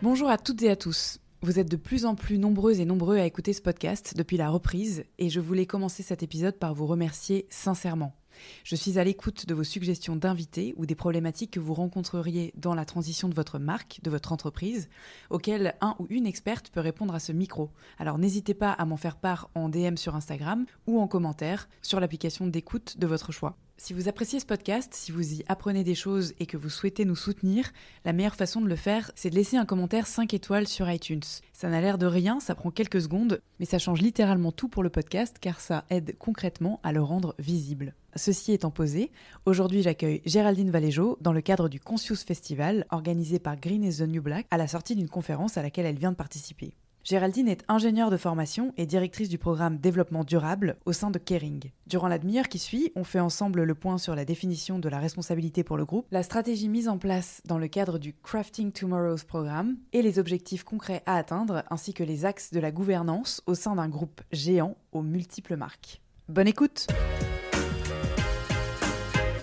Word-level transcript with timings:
Bonjour 0.00 0.30
à 0.30 0.38
toutes 0.38 0.62
et 0.62 0.70
à 0.70 0.76
tous. 0.76 1.18
Vous 1.42 1.58
êtes 1.58 1.68
de 1.68 1.76
plus 1.76 2.06
en 2.06 2.14
plus 2.14 2.38
nombreuses 2.38 2.78
et 2.78 2.84
nombreux 2.84 3.18
à 3.18 3.26
écouter 3.26 3.52
ce 3.52 3.60
podcast 3.60 4.14
depuis 4.16 4.36
la 4.36 4.48
reprise 4.48 5.02
et 5.18 5.28
je 5.28 5.40
voulais 5.40 5.66
commencer 5.66 6.04
cet 6.04 6.22
épisode 6.22 6.56
par 6.56 6.72
vous 6.72 6.86
remercier 6.86 7.48
sincèrement. 7.50 8.14
Je 8.62 8.76
suis 8.76 9.00
à 9.00 9.02
l'écoute 9.02 9.46
de 9.46 9.54
vos 9.54 9.64
suggestions 9.64 10.14
d'invités 10.14 10.72
ou 10.76 10.86
des 10.86 10.94
problématiques 10.94 11.50
que 11.50 11.58
vous 11.58 11.74
rencontreriez 11.74 12.52
dans 12.56 12.76
la 12.76 12.84
transition 12.84 13.28
de 13.28 13.34
votre 13.34 13.58
marque, 13.58 13.98
de 14.04 14.10
votre 14.10 14.30
entreprise, 14.30 14.88
auxquelles 15.30 15.74
un 15.80 15.96
ou 15.98 16.06
une 16.10 16.28
experte 16.28 16.70
peut 16.70 16.78
répondre 16.78 17.16
à 17.16 17.18
ce 17.18 17.32
micro. 17.32 17.72
Alors 17.98 18.18
n'hésitez 18.18 18.54
pas 18.54 18.70
à 18.70 18.84
m'en 18.84 18.96
faire 18.96 19.16
part 19.16 19.50
en 19.56 19.68
DM 19.68 19.96
sur 19.96 20.14
Instagram 20.14 20.64
ou 20.86 21.00
en 21.00 21.08
commentaire 21.08 21.68
sur 21.82 21.98
l'application 21.98 22.46
d'écoute 22.46 22.98
de 22.98 23.06
votre 23.08 23.32
choix. 23.32 23.56
Si 23.80 23.92
vous 23.92 24.08
appréciez 24.08 24.40
ce 24.40 24.44
podcast, 24.44 24.92
si 24.92 25.12
vous 25.12 25.34
y 25.34 25.44
apprenez 25.46 25.84
des 25.84 25.94
choses 25.94 26.34
et 26.40 26.46
que 26.46 26.56
vous 26.56 26.68
souhaitez 26.68 27.04
nous 27.04 27.14
soutenir, 27.14 27.70
la 28.04 28.12
meilleure 28.12 28.34
façon 28.34 28.60
de 28.60 28.66
le 28.66 28.74
faire, 28.74 29.12
c'est 29.14 29.30
de 29.30 29.36
laisser 29.36 29.56
un 29.56 29.64
commentaire 29.64 30.08
5 30.08 30.34
étoiles 30.34 30.66
sur 30.66 30.90
iTunes. 30.90 31.22
Ça 31.52 31.68
n'a 31.68 31.80
l'air 31.80 31.96
de 31.96 32.06
rien, 32.06 32.40
ça 32.40 32.56
prend 32.56 32.72
quelques 32.72 33.00
secondes, 33.00 33.40
mais 33.60 33.66
ça 33.66 33.78
change 33.78 34.02
littéralement 34.02 34.50
tout 34.50 34.66
pour 34.66 34.82
le 34.82 34.90
podcast 34.90 35.36
car 35.40 35.60
ça 35.60 35.84
aide 35.90 36.16
concrètement 36.18 36.80
à 36.82 36.90
le 36.90 37.02
rendre 37.02 37.36
visible. 37.38 37.94
Ceci 38.16 38.52
étant 38.52 38.72
posé, 38.72 39.12
aujourd'hui 39.46 39.82
j'accueille 39.82 40.22
Géraldine 40.26 40.72
Valéjo 40.72 41.16
dans 41.20 41.32
le 41.32 41.40
cadre 41.40 41.68
du 41.68 41.78
Conscious 41.78 42.16
Festival 42.26 42.84
organisé 42.90 43.38
par 43.38 43.60
Green 43.60 43.84
is 43.84 43.98
the 43.98 44.08
New 44.08 44.22
Black 44.22 44.46
à 44.50 44.56
la 44.56 44.66
sortie 44.66 44.96
d'une 44.96 45.08
conférence 45.08 45.56
à 45.56 45.62
laquelle 45.62 45.86
elle 45.86 45.98
vient 45.98 46.10
de 46.10 46.16
participer. 46.16 46.74
Géraldine 47.08 47.48
est 47.48 47.64
ingénieure 47.68 48.10
de 48.10 48.18
formation 48.18 48.74
et 48.76 48.84
directrice 48.84 49.30
du 49.30 49.38
programme 49.38 49.78
Développement 49.78 50.24
durable 50.24 50.76
au 50.84 50.92
sein 50.92 51.10
de 51.10 51.18
Kering. 51.18 51.70
Durant 51.86 52.06
la 52.06 52.18
demi-heure 52.18 52.50
qui 52.50 52.58
suit, 52.58 52.92
on 52.96 53.02
fait 53.02 53.18
ensemble 53.18 53.62
le 53.62 53.74
point 53.74 53.96
sur 53.96 54.14
la 54.14 54.26
définition 54.26 54.78
de 54.78 54.90
la 54.90 54.98
responsabilité 54.98 55.64
pour 55.64 55.78
le 55.78 55.86
groupe, 55.86 56.06
la 56.10 56.22
stratégie 56.22 56.68
mise 56.68 56.86
en 56.86 56.98
place 56.98 57.40
dans 57.46 57.56
le 57.56 57.66
cadre 57.66 57.98
du 57.98 58.12
Crafting 58.12 58.72
Tomorrow's 58.72 59.24
programme 59.24 59.78
et 59.94 60.02
les 60.02 60.18
objectifs 60.18 60.64
concrets 60.64 61.02
à 61.06 61.16
atteindre 61.16 61.64
ainsi 61.70 61.94
que 61.94 62.04
les 62.04 62.26
axes 62.26 62.52
de 62.52 62.60
la 62.60 62.72
gouvernance 62.72 63.42
au 63.46 63.54
sein 63.54 63.76
d'un 63.76 63.88
groupe 63.88 64.20
géant 64.30 64.76
aux 64.92 65.00
multiples 65.00 65.56
marques. 65.56 66.02
Bonne 66.28 66.48
écoute 66.48 66.88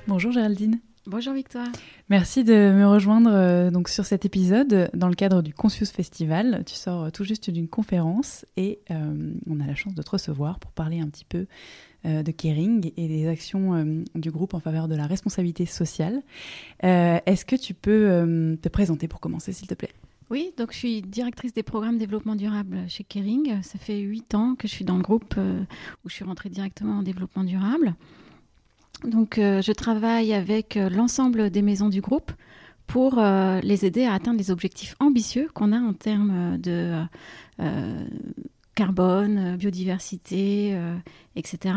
Bonjour 0.07 0.31
Géraldine. 0.31 0.81
Bonjour 1.07 1.35
Victoire. 1.35 1.67
Merci 2.09 2.43
de 2.43 2.53
me 2.53 2.87
rejoindre 2.87 3.29
euh, 3.31 3.69
donc 3.69 3.89
sur 3.89 4.05
cet 4.05 4.25
épisode 4.25 4.89
dans 4.95 5.07
le 5.07 5.13
cadre 5.13 5.43
du 5.43 5.53
Conscious 5.53 5.85
Festival. 5.85 6.63
Tu 6.65 6.73
sors 6.73 7.03
euh, 7.03 7.09
tout 7.11 7.23
juste 7.23 7.51
d'une 7.51 7.67
conférence 7.67 8.43
et 8.57 8.79
euh, 8.89 9.33
on 9.47 9.59
a 9.59 9.67
la 9.67 9.75
chance 9.75 9.93
de 9.93 10.01
te 10.01 10.09
recevoir 10.09 10.57
pour 10.57 10.71
parler 10.71 10.99
un 10.99 11.07
petit 11.07 11.25
peu 11.25 11.45
de 12.03 12.29
Kering 12.29 12.91
et 12.97 13.07
des 13.07 13.27
actions 13.27 14.05
du 14.13 14.29
groupe 14.29 14.53
en 14.53 14.59
faveur 14.59 14.87
de 14.87 14.95
la 14.95 15.07
responsabilité 15.07 15.65
sociale. 15.65 16.21
Est-ce 16.83 17.45
que 17.45 17.55
tu 17.55 17.73
peux 17.73 18.55
te 18.61 18.69
présenter 18.69 19.07
pour 19.07 19.19
commencer, 19.19 19.53
s'il 19.53 19.67
te 19.67 19.73
plaît? 19.73 19.89
Oui, 20.29 20.53
donc 20.55 20.71
je 20.71 20.77
suis 20.77 21.01
directrice 21.01 21.51
des 21.55 21.63
programmes 21.63 21.97
développement 21.97 22.35
durable 22.35 22.81
chez 22.89 23.03
Kering. 23.03 23.63
Ça 23.63 23.79
fait 23.79 24.01
huit 24.01 24.35
ans 24.35 24.53
que 24.53 24.67
je 24.67 24.73
suis 24.73 24.85
dans 24.85 24.97
le 24.97 25.01
groupe 25.01 25.33
où 25.35 26.09
je 26.09 26.13
suis 26.13 26.23
rentrée 26.23 26.49
directement 26.49 26.99
en 26.99 27.01
développement 27.01 27.43
durable. 27.43 27.95
Donc, 29.05 29.37
euh, 29.37 29.61
je 29.61 29.71
travaille 29.71 30.33
avec 30.33 30.77
euh, 30.77 30.89
l'ensemble 30.89 31.49
des 31.49 31.61
maisons 31.61 31.89
du 31.89 32.01
groupe 32.01 32.31
pour 32.87 33.17
euh, 33.17 33.59
les 33.61 33.85
aider 33.85 34.03
à 34.05 34.13
atteindre 34.13 34.37
les 34.37 34.51
objectifs 34.51 34.95
ambitieux 34.99 35.49
qu'on 35.53 35.71
a 35.71 35.79
en 35.79 35.93
termes 35.93 36.57
de 36.57 37.03
carbone, 38.75 39.55
biodiversité, 39.55 40.77
etc. 41.35 41.75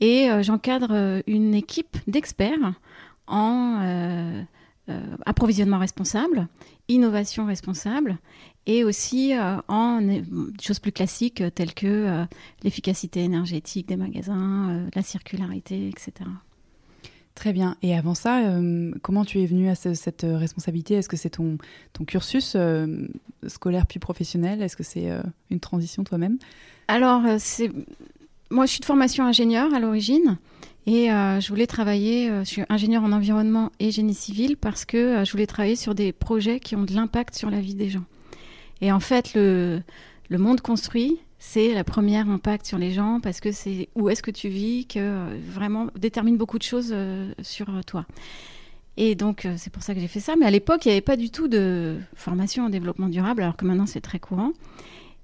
Et 0.00 0.28
j'encadre 0.42 1.22
une 1.26 1.54
équipe 1.54 1.96
d'experts 2.06 2.74
en 3.26 4.44
approvisionnement 5.26 5.78
responsable, 5.78 6.46
innovation 6.88 7.44
responsable 7.46 8.18
et 8.66 8.84
aussi 8.84 9.34
en 9.68 10.22
choses 10.62 10.78
plus 10.78 10.92
classiques 10.92 11.42
telles 11.56 11.74
que 11.74 12.24
l'efficacité 12.62 13.24
énergétique 13.24 13.88
des 13.88 13.96
magasins, 13.96 14.86
la 14.94 15.02
circularité, 15.02 15.88
etc. 15.88 16.12
Très 17.34 17.52
bien. 17.52 17.76
Et 17.82 17.96
avant 17.96 18.14
ça, 18.14 18.40
euh, 18.40 18.92
comment 19.02 19.24
tu 19.24 19.40
es 19.40 19.46
venue 19.46 19.68
à 19.70 19.74
cette 19.74 20.26
responsabilité? 20.28 20.94
Est-ce 20.94 21.08
que 21.08 21.16
c'est 21.16 21.30
ton, 21.30 21.56
cursus 22.06 22.54
euh, 22.56 23.08
scolaire 23.46 23.86
puis 23.86 23.98
professionnel? 23.98 24.62
Est-ce 24.62 24.76
que 24.76 24.82
c'est 24.82 25.10
euh, 25.10 25.22
une 25.50 25.60
transition 25.60 26.04
toi-même? 26.04 26.38
Alors, 26.88 27.22
c'est 27.38 27.70
moi, 28.50 28.66
je 28.66 28.72
suis 28.72 28.80
de 28.80 28.84
formation 28.84 29.24
ingénieur 29.24 29.72
à 29.72 29.80
l'origine. 29.80 30.36
Et 30.86 31.08
je 31.08 31.48
voulais 31.48 31.68
travailler, 31.68 32.30
je 32.40 32.44
suis 32.44 32.62
ingénieur 32.68 33.04
en 33.04 33.12
environnement 33.12 33.70
et 33.78 33.92
génie 33.92 34.14
civil 34.14 34.56
parce 34.56 34.84
que 34.84 35.22
je 35.24 35.30
voulais 35.30 35.46
travailler 35.46 35.76
sur 35.76 35.94
des 35.94 36.10
projets 36.10 36.58
qui 36.58 36.74
ont 36.74 36.82
de 36.82 36.94
l'impact 36.94 37.36
sur 37.36 37.48
la 37.48 37.60
vie 37.60 37.74
des 37.74 37.90
gens. 37.90 38.02
Et 38.80 38.90
en 38.90 38.98
fait, 38.98 39.34
le, 39.34 39.82
le 40.30 40.38
monde 40.38 40.62
construit, 40.62 41.20
c'est 41.42 41.72
la 41.72 41.84
première 41.84 42.28
impact 42.28 42.66
sur 42.66 42.76
les 42.76 42.92
gens 42.92 43.18
parce 43.20 43.40
que 43.40 43.50
c'est 43.50 43.88
où 43.94 44.10
est-ce 44.10 44.22
que 44.22 44.30
tu 44.30 44.48
vis 44.48 44.86
que 44.86 44.98
euh, 44.98 45.38
vraiment 45.48 45.86
détermine 45.96 46.36
beaucoup 46.36 46.58
de 46.58 46.62
choses 46.62 46.90
euh, 46.92 47.32
sur 47.40 47.70
euh, 47.70 47.80
toi. 47.84 48.04
Et 48.98 49.14
donc, 49.14 49.48
c'est 49.56 49.72
pour 49.72 49.82
ça 49.82 49.94
que 49.94 50.00
j'ai 50.00 50.08
fait 50.08 50.20
ça. 50.20 50.34
Mais 50.38 50.44
à 50.44 50.50
l'époque, 50.50 50.84
il 50.84 50.88
n'y 50.88 50.92
avait 50.92 51.00
pas 51.00 51.16
du 51.16 51.30
tout 51.30 51.48
de 51.48 51.96
formation 52.14 52.66
en 52.66 52.68
développement 52.68 53.08
durable, 53.08 53.42
alors 53.42 53.56
que 53.56 53.64
maintenant, 53.64 53.86
c'est 53.86 54.02
très 54.02 54.18
courant. 54.18 54.52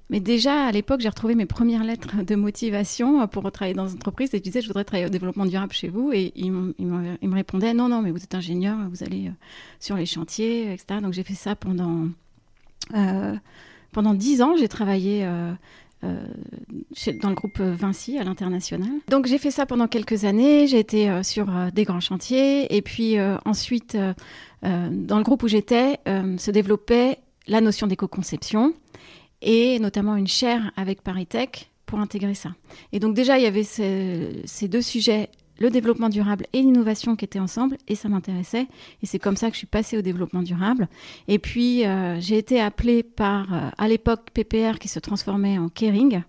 Mais 0.08 0.18
déjà, 0.18 0.64
à 0.64 0.72
l'époque, 0.72 1.02
j'ai 1.02 1.10
retrouvé 1.10 1.34
mes 1.34 1.44
premières 1.44 1.84
lettres 1.84 2.22
de 2.24 2.34
motivation 2.36 3.28
pour 3.28 3.52
travailler 3.52 3.74
dans 3.74 3.88
une 3.88 3.96
entreprise 3.96 4.32
et 4.32 4.38
je 4.38 4.42
disais, 4.42 4.62
je 4.62 4.68
voudrais 4.68 4.84
travailler 4.84 5.08
au 5.08 5.10
développement 5.10 5.44
durable 5.44 5.74
chez 5.74 5.88
vous. 5.88 6.12
Et 6.14 6.32
ils, 6.36 6.50
me 6.50 7.34
répondaient, 7.34 7.74
non, 7.74 7.90
non, 7.90 8.00
mais 8.00 8.10
vous 8.10 8.22
êtes 8.22 8.34
ingénieur, 8.34 8.78
vous 8.88 9.02
allez 9.02 9.30
sur 9.80 9.96
les 9.96 10.06
chantiers, 10.06 10.72
etc. 10.72 11.00
Donc, 11.02 11.12
j'ai 11.12 11.24
fait 11.24 11.34
ça 11.34 11.54
pendant, 11.54 12.08
pendant 13.96 14.14
dix 14.14 14.42
ans. 14.42 14.56
J'ai 14.56 14.68
travaillé 14.68 15.24
euh, 15.24 15.52
dans 16.02 17.28
le 17.28 17.34
groupe 17.34 17.60
Vinci 17.60 18.18
à 18.18 18.24
l'international. 18.24 18.88
Donc 19.08 19.26
j'ai 19.26 19.38
fait 19.38 19.50
ça 19.50 19.66
pendant 19.66 19.88
quelques 19.88 20.24
années, 20.24 20.66
j'ai 20.66 20.78
été 20.78 21.10
euh, 21.10 21.22
sur 21.22 21.48
euh, 21.54 21.70
des 21.70 21.84
grands 21.84 22.00
chantiers 22.00 22.74
et 22.74 22.82
puis 22.82 23.16
ensuite 23.44 23.96
dans 24.62 25.18
le 25.18 25.22
groupe 25.22 25.42
où 25.42 25.48
j'étais 25.48 25.98
se 26.06 26.50
développait 26.50 27.18
la 27.46 27.60
notion 27.60 27.86
d'éco-conception 27.86 28.74
et 29.42 29.78
notamment 29.78 30.16
une 30.16 30.26
chaire 30.26 30.72
avec 30.76 31.02
ParisTech 31.02 31.70
pour 31.84 32.00
intégrer 32.00 32.34
ça. 32.34 32.50
Et 32.92 32.98
donc 32.98 33.14
déjà 33.14 33.38
il 33.38 33.44
y 33.44 33.46
avait 33.46 33.62
ces 33.62 34.68
deux 34.68 34.82
sujets 34.82 35.30
le 35.58 35.70
développement 35.70 36.08
durable 36.08 36.46
et 36.52 36.62
l'innovation 36.62 37.16
qui 37.16 37.24
étaient 37.24 37.38
ensemble 37.38 37.76
et 37.88 37.94
ça 37.94 38.08
m'intéressait 38.08 38.66
et 39.02 39.06
c'est 39.06 39.18
comme 39.18 39.36
ça 39.36 39.48
que 39.48 39.54
je 39.54 39.58
suis 39.58 39.66
passée 39.66 39.96
au 39.96 40.02
développement 40.02 40.42
durable 40.42 40.88
et 41.28 41.38
puis 41.38 41.86
euh, 41.86 42.20
j'ai 42.20 42.38
été 42.38 42.60
appelée 42.60 43.02
par 43.02 43.52
euh, 43.52 43.68
à 43.78 43.88
l'époque 43.88 44.30
PPR 44.32 44.78
qui 44.78 44.88
se 44.88 44.98
transformait 44.98 45.58
en 45.58 45.68
Kering 45.68 46.22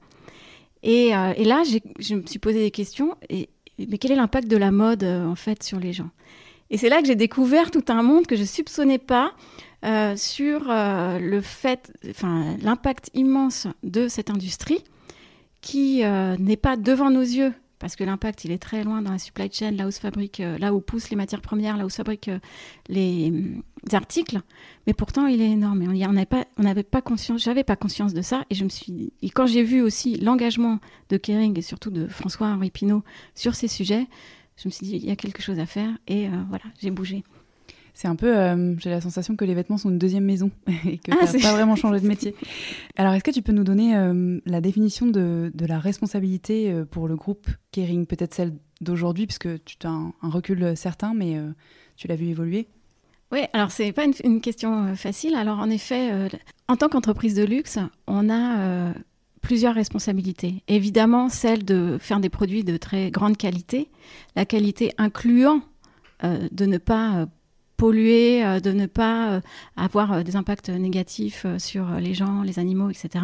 Et, 0.84 1.08
et 1.10 1.44
là, 1.44 1.64
je 2.00 2.16
me 2.16 2.26
suis 2.26 2.40
posé 2.40 2.60
des 2.60 2.72
questions. 2.72 3.16
Et, 3.30 3.50
mais 3.78 3.98
quel 3.98 4.12
est 4.12 4.16
l'impact 4.16 4.48
de 4.48 4.58
la 4.58 4.72
mode, 4.72 5.04
en 5.04 5.36
fait, 5.36 5.64
sur 5.64 5.80
les 5.80 5.92
gens? 5.92 6.10
Et 6.70 6.78
c'est 6.78 6.90
là 6.90 7.02
que 7.02 7.08
j'ai 7.08 7.16
découvert 7.16 7.72
tout 7.72 7.84
un 7.90 8.04
monde 8.04 8.28
que 8.28 8.36
je 8.36 8.44
soupçonnais 8.44 9.00
pas. 9.00 9.34
Euh, 9.86 10.16
sur 10.16 10.72
euh, 10.72 11.20
le 11.20 11.40
fait, 11.40 11.94
enfin, 12.10 12.58
l'impact 12.64 13.12
immense 13.14 13.68
de 13.84 14.08
cette 14.08 14.32
industrie 14.32 14.84
qui 15.62 16.04
euh, 16.04 16.36
n'est 16.40 16.58
pas 16.58 16.78
devant 16.78 17.12
nos 17.12 17.22
yeux 17.22 17.54
parce 17.80 17.96
que 17.96 18.04
l'impact 18.04 18.46
il 18.46 18.52
est 18.52 18.58
très 18.58 18.84
loin 18.84 19.02
dans 19.02 19.12
la 19.12 19.20
supply 19.20 19.50
chain, 19.52 19.72
là 19.72 19.88
où 19.88 19.92
se 19.92 20.00
fabrique, 20.00 20.42
là 20.60 20.74
où 20.74 20.82
poussent 20.82 21.10
les 21.10 21.16
matières 21.16 21.42
premières, 21.42 21.78
là 21.78 21.86
où 21.86 21.90
se 21.90 21.98
fabriquent 21.98 22.32
les, 22.90 23.34
articles, 23.94 24.40
mais 24.86 24.94
pourtant 24.94 25.28
il 25.28 25.42
est 25.42 25.52
énorme. 25.52 25.82
Et 25.94 26.08
on 26.08 26.26
pas, 26.26 26.46
on 26.58 26.64
n'avait 26.64 26.84
pas 26.84 27.02
conscience, 27.02 27.44
j'avais 27.44 27.64
pas 27.64 27.76
conscience 27.76 28.14
de 28.14 28.22
ça, 28.22 28.46
et 28.50 28.56
je 28.56 28.64
me 28.64 28.70
suis, 28.70 29.14
quand 29.34 29.46
j'ai 29.46 29.64
vu 29.64 29.82
aussi 29.82 30.18
l'engagement 30.18 30.80
de 31.10 31.18
Kering 31.18 31.58
et 31.58 31.62
surtout 31.62 31.92
de 31.92 32.08
François-Henri 32.08 32.72
Pinault 32.72 33.04
sur 33.36 33.56
ces 33.56 33.68
sujets, 33.68 34.08
je 34.58 34.68
me 34.68 34.72
suis 34.72 34.86
dit 34.86 34.96
il 34.96 35.06
y 35.06 35.12
a 35.12 35.16
quelque 35.16 35.42
chose 35.42 35.60
à 35.60 35.66
faire, 35.66 35.92
et 36.08 36.28
voilà, 36.50 36.66
j'ai 36.80 36.92
bougé. 36.92 37.24
C'est 37.98 38.08
un 38.08 38.16
peu, 38.16 38.38
euh, 38.38 38.78
j'ai 38.78 38.92
la 38.92 39.02
sensation 39.02 39.36
que 39.36 39.44
les 39.44 39.56
vêtements 39.56 39.80
sont 39.80 39.90
une 39.90 39.98
deuxième 39.98 40.24
maison 40.24 40.52
et 40.86 41.00
que 41.00 41.12
ah, 41.20 41.26
tu 41.26 41.40
pas 41.40 41.54
vraiment 41.54 41.76
changé 41.76 42.00
de 42.00 42.08
métier. 42.08 42.36
Alors, 42.96 43.14
est-ce 43.14 43.24
que 43.24 43.32
tu 43.32 43.42
peux 43.42 43.54
nous 43.54 43.64
donner 43.64 43.98
euh, 43.98 44.40
la 44.46 44.62
définition 44.62 45.08
de, 45.08 45.52
la 45.60 45.80
responsabilité 45.80 46.72
euh, 46.72 46.86
pour 46.86 47.08
le 47.08 47.16
groupe 47.16 47.48
Kering, 47.72 48.06
peut-être 48.06 48.36
celle 48.36 48.54
d'aujourd'hui, 48.82 49.26
puisque 49.26 49.48
tu 49.64 49.78
as 49.84 49.90
un, 49.90 50.14
recul 50.22 50.78
certain, 50.78 51.16
mais 51.16 51.42
tu 51.96 52.08
l'as 52.08 52.16
vu 52.16 52.28
évoluer? 52.28 52.68
Oui, 53.32 53.40
alors 53.54 53.72
c'est 53.72 53.92
pas 53.94 54.06
une, 54.24 54.42
question 54.42 54.96
facile. 54.96 55.34
Alors 55.34 55.58
en 55.58 55.72
effet, 55.72 56.12
en 56.68 56.76
tant 56.76 56.90
qu'entreprise 56.90 57.34
de 57.34 57.44
luxe, 57.44 57.80
on 58.06 58.30
a 58.30 58.94
plusieurs 59.42 59.74
responsabilités. 59.74 60.62
Évidemment, 60.68 61.30
celle 61.30 61.66
de 61.66 61.98
faire 62.00 62.20
des 62.20 62.30
produits 62.30 62.64
de 62.64 62.78
très 62.78 63.10
grande 63.10 63.38
qualité, 63.38 63.90
la 64.36 64.46
qualité 64.46 64.94
incluant 65.00 65.64
de 66.22 66.66
ne 66.66 66.78
pas 66.78 67.28
polluer, 67.78 68.44
euh, 68.44 68.60
de 68.60 68.72
ne 68.72 68.88
pas 68.88 69.30
euh, 69.30 69.42
avoir 69.78 70.12
euh, 70.12 70.24
des 70.24 70.36
impacts 70.36 70.70
négatifs 70.70 71.46
sur 71.60 71.86
les 71.92 72.14
gens, 72.14 72.42
les 72.42 72.60
animaux, 72.60 72.90
etc. 72.90 73.24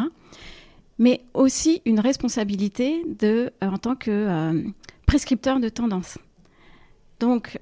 Mais 0.99 1.21
aussi 1.33 1.81
une 1.85 1.99
responsabilité 1.99 3.03
de, 3.19 3.51
en 3.61 3.77
tant 3.79 3.95
que 3.95 4.63
prescripteur 5.07 5.59
de 5.59 5.67
tendance. 5.67 6.19
Donc, 7.19 7.59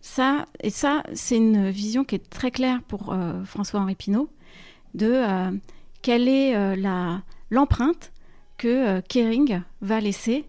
ça, 0.00 0.46
et 0.62 0.70
ça, 0.70 1.02
c'est 1.14 1.36
une 1.36 1.68
vision 1.68 2.02
qui 2.04 2.14
est 2.14 2.30
très 2.30 2.50
claire 2.50 2.82
pour 2.82 3.14
François-Henri 3.44 3.94
Pinault, 3.94 4.30
de 4.94 5.22
quelle 6.00 6.28
est 6.28 6.76
l'empreinte 7.50 8.10
que 8.56 9.00
Kering 9.00 9.60
va 9.82 10.00
laisser 10.00 10.46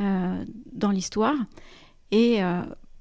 dans 0.00 0.90
l'histoire, 0.90 1.36
et 2.10 2.40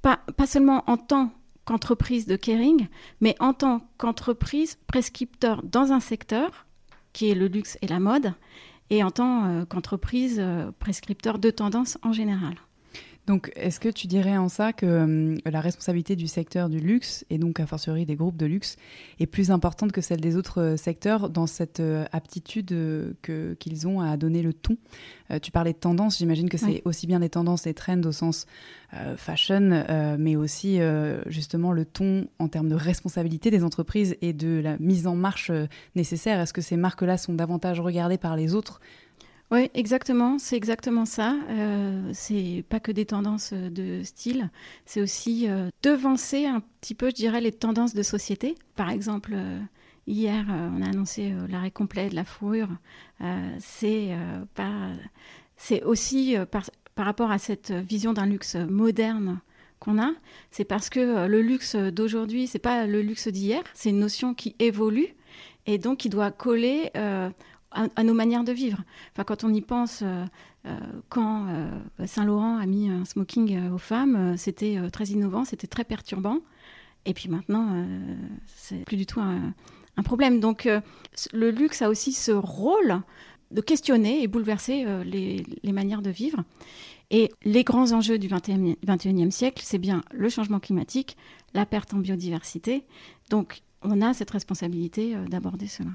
pas, 0.01 0.19
pas, 0.35 0.47
seulement 0.47 0.83
en 0.87 0.97
tant 0.97 1.31
qu'entreprise 1.67 2.25
de 2.27 2.37
Kering, 2.37 2.87
mais 3.19 3.35
en 3.41 3.53
tant 3.53 3.81
qu'entreprise 3.97 4.79
prescripteur 4.87 5.61
dans 5.63 5.91
un 5.91 5.99
secteur 5.99 6.65
qui 7.11 7.29
est 7.29 7.35
le 7.35 7.47
luxe 7.47 7.77
et 7.81 7.87
la 7.87 7.99
mode, 7.99 8.33
et 8.89 9.03
en 9.03 9.11
tant 9.11 9.45
euh, 9.45 9.65
qu'entreprise 9.65 10.37
euh, 10.39 10.71
prescripteur 10.79 11.39
de 11.39 11.49
tendance 11.49 11.97
en 12.03 12.13
général. 12.13 12.55
Donc, 13.27 13.51
est-ce 13.57 13.81
que 13.81 13.89
tu 13.89 14.07
dirais 14.07 14.37
en 14.37 14.47
ça 14.47 14.71
que 14.71 14.85
euh, 14.85 15.37
la 15.45 15.59
responsabilité 15.59 16.15
du 16.15 16.27
secteur 16.27 16.69
du 16.69 16.79
luxe, 16.79 17.25
et 17.29 17.37
donc 17.37 17.59
a 17.59 17.65
fortiori 17.65 18.05
des 18.05 18.15
groupes 18.15 18.37
de 18.37 18.45
luxe, 18.45 18.77
est 19.19 19.25
plus 19.25 19.51
importante 19.51 19.91
que 19.91 19.99
celle 19.99 20.21
des 20.21 20.37
autres 20.37 20.61
euh, 20.61 20.77
secteurs 20.77 21.29
dans 21.29 21.45
cette 21.45 21.81
euh, 21.81 22.05
aptitude 22.13 22.73
qu'ils 23.59 23.87
ont 23.87 23.99
à 23.99 24.15
donner 24.15 24.41
le 24.41 24.53
ton? 24.53 24.77
Tu 25.41 25.51
parlais 25.51 25.73
de 25.73 25.77
tendance, 25.77 26.19
j'imagine 26.19 26.47
que 26.47 26.57
c'est 26.57 26.81
aussi 26.85 27.05
bien 27.05 27.19
des 27.19 27.27
tendances 27.27 27.67
et 27.67 27.73
trends 27.73 28.01
au 28.03 28.13
sens 28.13 28.45
fashion, 29.17 29.83
mais 30.17 30.37
aussi 30.37 30.79
justement 31.25 31.73
le 31.73 31.83
ton 31.83 32.27
en 32.39 32.47
termes 32.47 32.69
de 32.69 32.75
responsabilité 32.75 33.51
des 33.51 33.65
entreprises 33.65 34.15
et 34.21 34.31
de 34.31 34.61
la 34.61 34.77
mise 34.77 35.05
en 35.05 35.15
marche 35.15 35.51
nécessaire. 35.95 36.39
Est-ce 36.39 36.53
que 36.53 36.61
ces 36.61 36.77
marques-là 36.77 37.17
sont 37.17 37.33
davantage 37.33 37.81
regardées 37.81 38.17
par 38.17 38.37
les 38.37 38.55
autres 38.55 38.79
oui, 39.49 39.69
exactement, 39.73 40.39
c'est 40.39 40.57
exactement 40.57 41.05
ça. 41.05 41.37
Euh, 41.49 42.11
c'est 42.13 42.65
pas 42.67 42.81
que 42.81 42.91
des 42.91 43.05
tendances 43.05 43.51
euh, 43.53 43.69
de 43.69 44.03
style, 44.03 44.49
c'est 44.85 45.01
aussi 45.01 45.47
euh, 45.47 45.69
devancer 45.83 46.45
un 46.45 46.61
petit 46.81 46.93
peu, 46.93 47.09
je 47.09 47.15
dirais, 47.15 47.39
les 47.39 47.53
tendances 47.53 47.93
de 47.93 48.03
société. 48.03 48.55
Par 48.75 48.89
exemple, 48.89 49.31
euh, 49.33 49.57
hier, 50.05 50.45
on 50.49 50.81
a 50.81 50.89
annoncé 50.89 51.33
l'arrêt 51.49 51.71
complet 51.71 52.09
de 52.09 52.15
la 52.15 52.25
fourrure. 52.25 52.69
c'est 53.59 54.15
pas, 54.55 54.91
c'est 55.57 55.83
aussi 55.83 56.35
par, 56.51 56.69
par, 56.95 57.05
rapport 57.05 57.31
à 57.31 57.37
cette 57.39 57.71
vision 57.71 58.13
d'un 58.13 58.25
luxe 58.25 58.55
moderne 58.55 59.39
qu'on 59.79 60.01
a. 60.01 60.11
C'est 60.49 60.63
parce 60.63 60.89
que 60.89 61.27
le 61.27 61.41
luxe 61.41 61.75
d'aujourd'hui, 61.75 62.47
c'est 62.47 62.59
pas 62.59 62.87
le 62.87 63.01
luxe 63.01 63.27
d'hier. 63.27 63.61
C'est 63.73 63.89
une 63.89 63.99
notion 63.99 64.33
qui 64.33 64.55
évolue 64.59 65.13
et 65.65 65.77
donc 65.77 65.97
qui 65.97 66.09
doit 66.09 66.31
coller 66.31 66.89
à, 67.71 68.03
nos 68.03 68.13
manières 68.13 68.43
de 68.43 68.51
vivre. 68.51 68.79
Enfin, 69.13 69.23
quand 69.23 69.43
on 69.43 69.53
y 69.53 69.61
pense, 69.61 70.01
euh, 70.01 70.25
euh, 70.65 70.77
quand 71.09 71.47
euh, 71.47 71.79
Saint-Laurent 72.05 72.57
a 72.57 72.65
mis 72.65 72.89
un 72.89 73.05
smoking 73.05 73.69
aux 73.69 73.77
femmes, 73.77 74.37
c'était 74.37 74.77
très 74.91 75.05
innovant, 75.05 75.45
c'était 75.45 75.67
très 75.67 75.83
perturbant. 75.83 76.39
Et 77.05 77.13
puis 77.13 77.29
maintenant, 77.29 77.85
c'est 78.47 78.83
plus 78.83 78.97
du 78.97 79.05
tout 79.05 79.21
un, 79.21 79.53
problème. 80.03 80.39
Donc, 80.39 80.69
le 81.33 81.51
luxe 81.51 81.81
a 81.81 81.89
aussi 81.89 82.11
ce 82.11 82.31
rôle 82.31 83.01
de 83.51 83.61
questionner 83.61 84.21
et 84.21 84.27
bouleverser 84.27 84.85
les, 85.05 85.71
manières 85.71 86.01
de 86.01 86.09
vivre. 86.09 86.43
Et 87.09 87.31
les 87.45 87.63
grands 87.63 87.93
enjeux 87.93 88.19
du 88.19 88.27
21e, 88.27 88.75
21e 88.85 89.31
siècle, 89.31 89.63
c'est 89.65 89.77
bien 89.77 90.03
le 90.11 90.27
changement 90.27 90.59
climatique, 90.59 91.15
la 91.53 91.65
perte 91.65 91.93
en 91.93 91.99
biodiversité. 91.99 92.83
Donc, 93.29 93.61
on 93.83 94.01
a 94.01 94.13
cette 94.13 94.31
responsabilité 94.31 95.15
d'aborder 95.29 95.67
cela. 95.67 95.91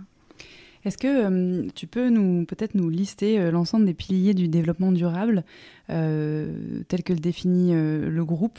Est-ce 0.85 0.99
que 0.99 1.07
euh, 1.07 1.69
tu 1.75 1.87
peux 1.87 2.09
nous 2.09 2.45
peut-être 2.45 2.75
nous 2.75 2.89
lister 2.89 3.39
euh, 3.39 3.51
l'ensemble 3.51 3.87
des 3.87 3.95
piliers 3.95 4.35
du 4.35 4.49
développement 4.49 4.91
durable 4.91 5.45
euh, 5.91 6.83
tel 6.89 7.05
que 7.05 7.13
le 7.13 7.21
définit 7.21 7.73
le 7.73 8.25
groupe? 8.25 8.59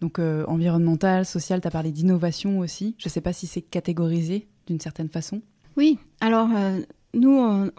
Donc 0.00 0.18
environnemental, 0.18 1.24
social, 1.24 1.60
tu 1.60 1.68
as 1.68 1.70
parlé 1.70 1.90
d'innovation 1.90 2.58
aussi. 2.58 2.94
Je 2.98 3.08
ne 3.08 3.10
sais 3.10 3.20
pas 3.20 3.32
si 3.32 3.46
c'est 3.46 3.62
catégorisé 3.62 4.48
d'une 4.66 4.80
certaine 4.80 5.08
façon. 5.08 5.40
Oui, 5.76 5.98
alors 6.20 6.48
nous, 7.14 7.70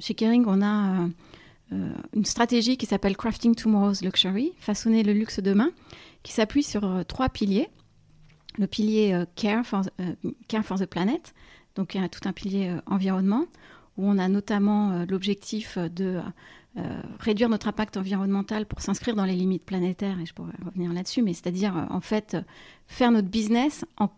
chez 0.00 0.14
Kering, 0.14 0.44
on 0.46 0.62
a 0.62 1.08
une 1.70 2.24
stratégie 2.24 2.78
qui 2.78 2.86
s'appelle 2.86 3.16
Crafting 3.16 3.54
Tomorrow's 3.54 4.02
Luxury, 4.02 4.52
façonner 4.58 5.02
le 5.02 5.12
luxe 5.12 5.40
demain, 5.40 5.70
qui 6.22 6.32
s'appuie 6.32 6.62
sur 6.62 7.04
trois 7.06 7.28
piliers. 7.28 7.68
Le 8.56 8.66
pilier 8.66 9.24
Care 9.36 9.66
for, 9.66 9.82
Care 10.48 10.64
for 10.64 10.78
the 10.78 10.86
Planet, 10.86 11.34
donc 11.78 11.94
il 11.94 12.00
y 12.00 12.04
a 12.04 12.08
tout 12.08 12.28
un 12.28 12.32
pilier 12.32 12.68
euh, 12.68 12.80
environnement 12.86 13.46
où 13.96 14.06
on 14.06 14.18
a 14.18 14.28
notamment 14.28 14.90
euh, 14.90 15.06
l'objectif 15.08 15.78
de 15.78 16.20
euh, 16.76 16.82
réduire 17.20 17.48
notre 17.48 17.68
impact 17.68 17.96
environnemental 17.96 18.66
pour 18.66 18.80
s'inscrire 18.80 19.14
dans 19.14 19.24
les 19.24 19.34
limites 19.34 19.64
planétaires, 19.64 20.20
et 20.20 20.26
je 20.26 20.34
pourrais 20.34 20.52
revenir 20.64 20.92
là-dessus, 20.92 21.22
mais 21.22 21.32
c'est-à-dire 21.32 21.88
en 21.90 22.00
fait 22.00 22.36
faire 22.86 23.10
notre 23.10 23.28
business 23.28 23.84
en 23.96 24.08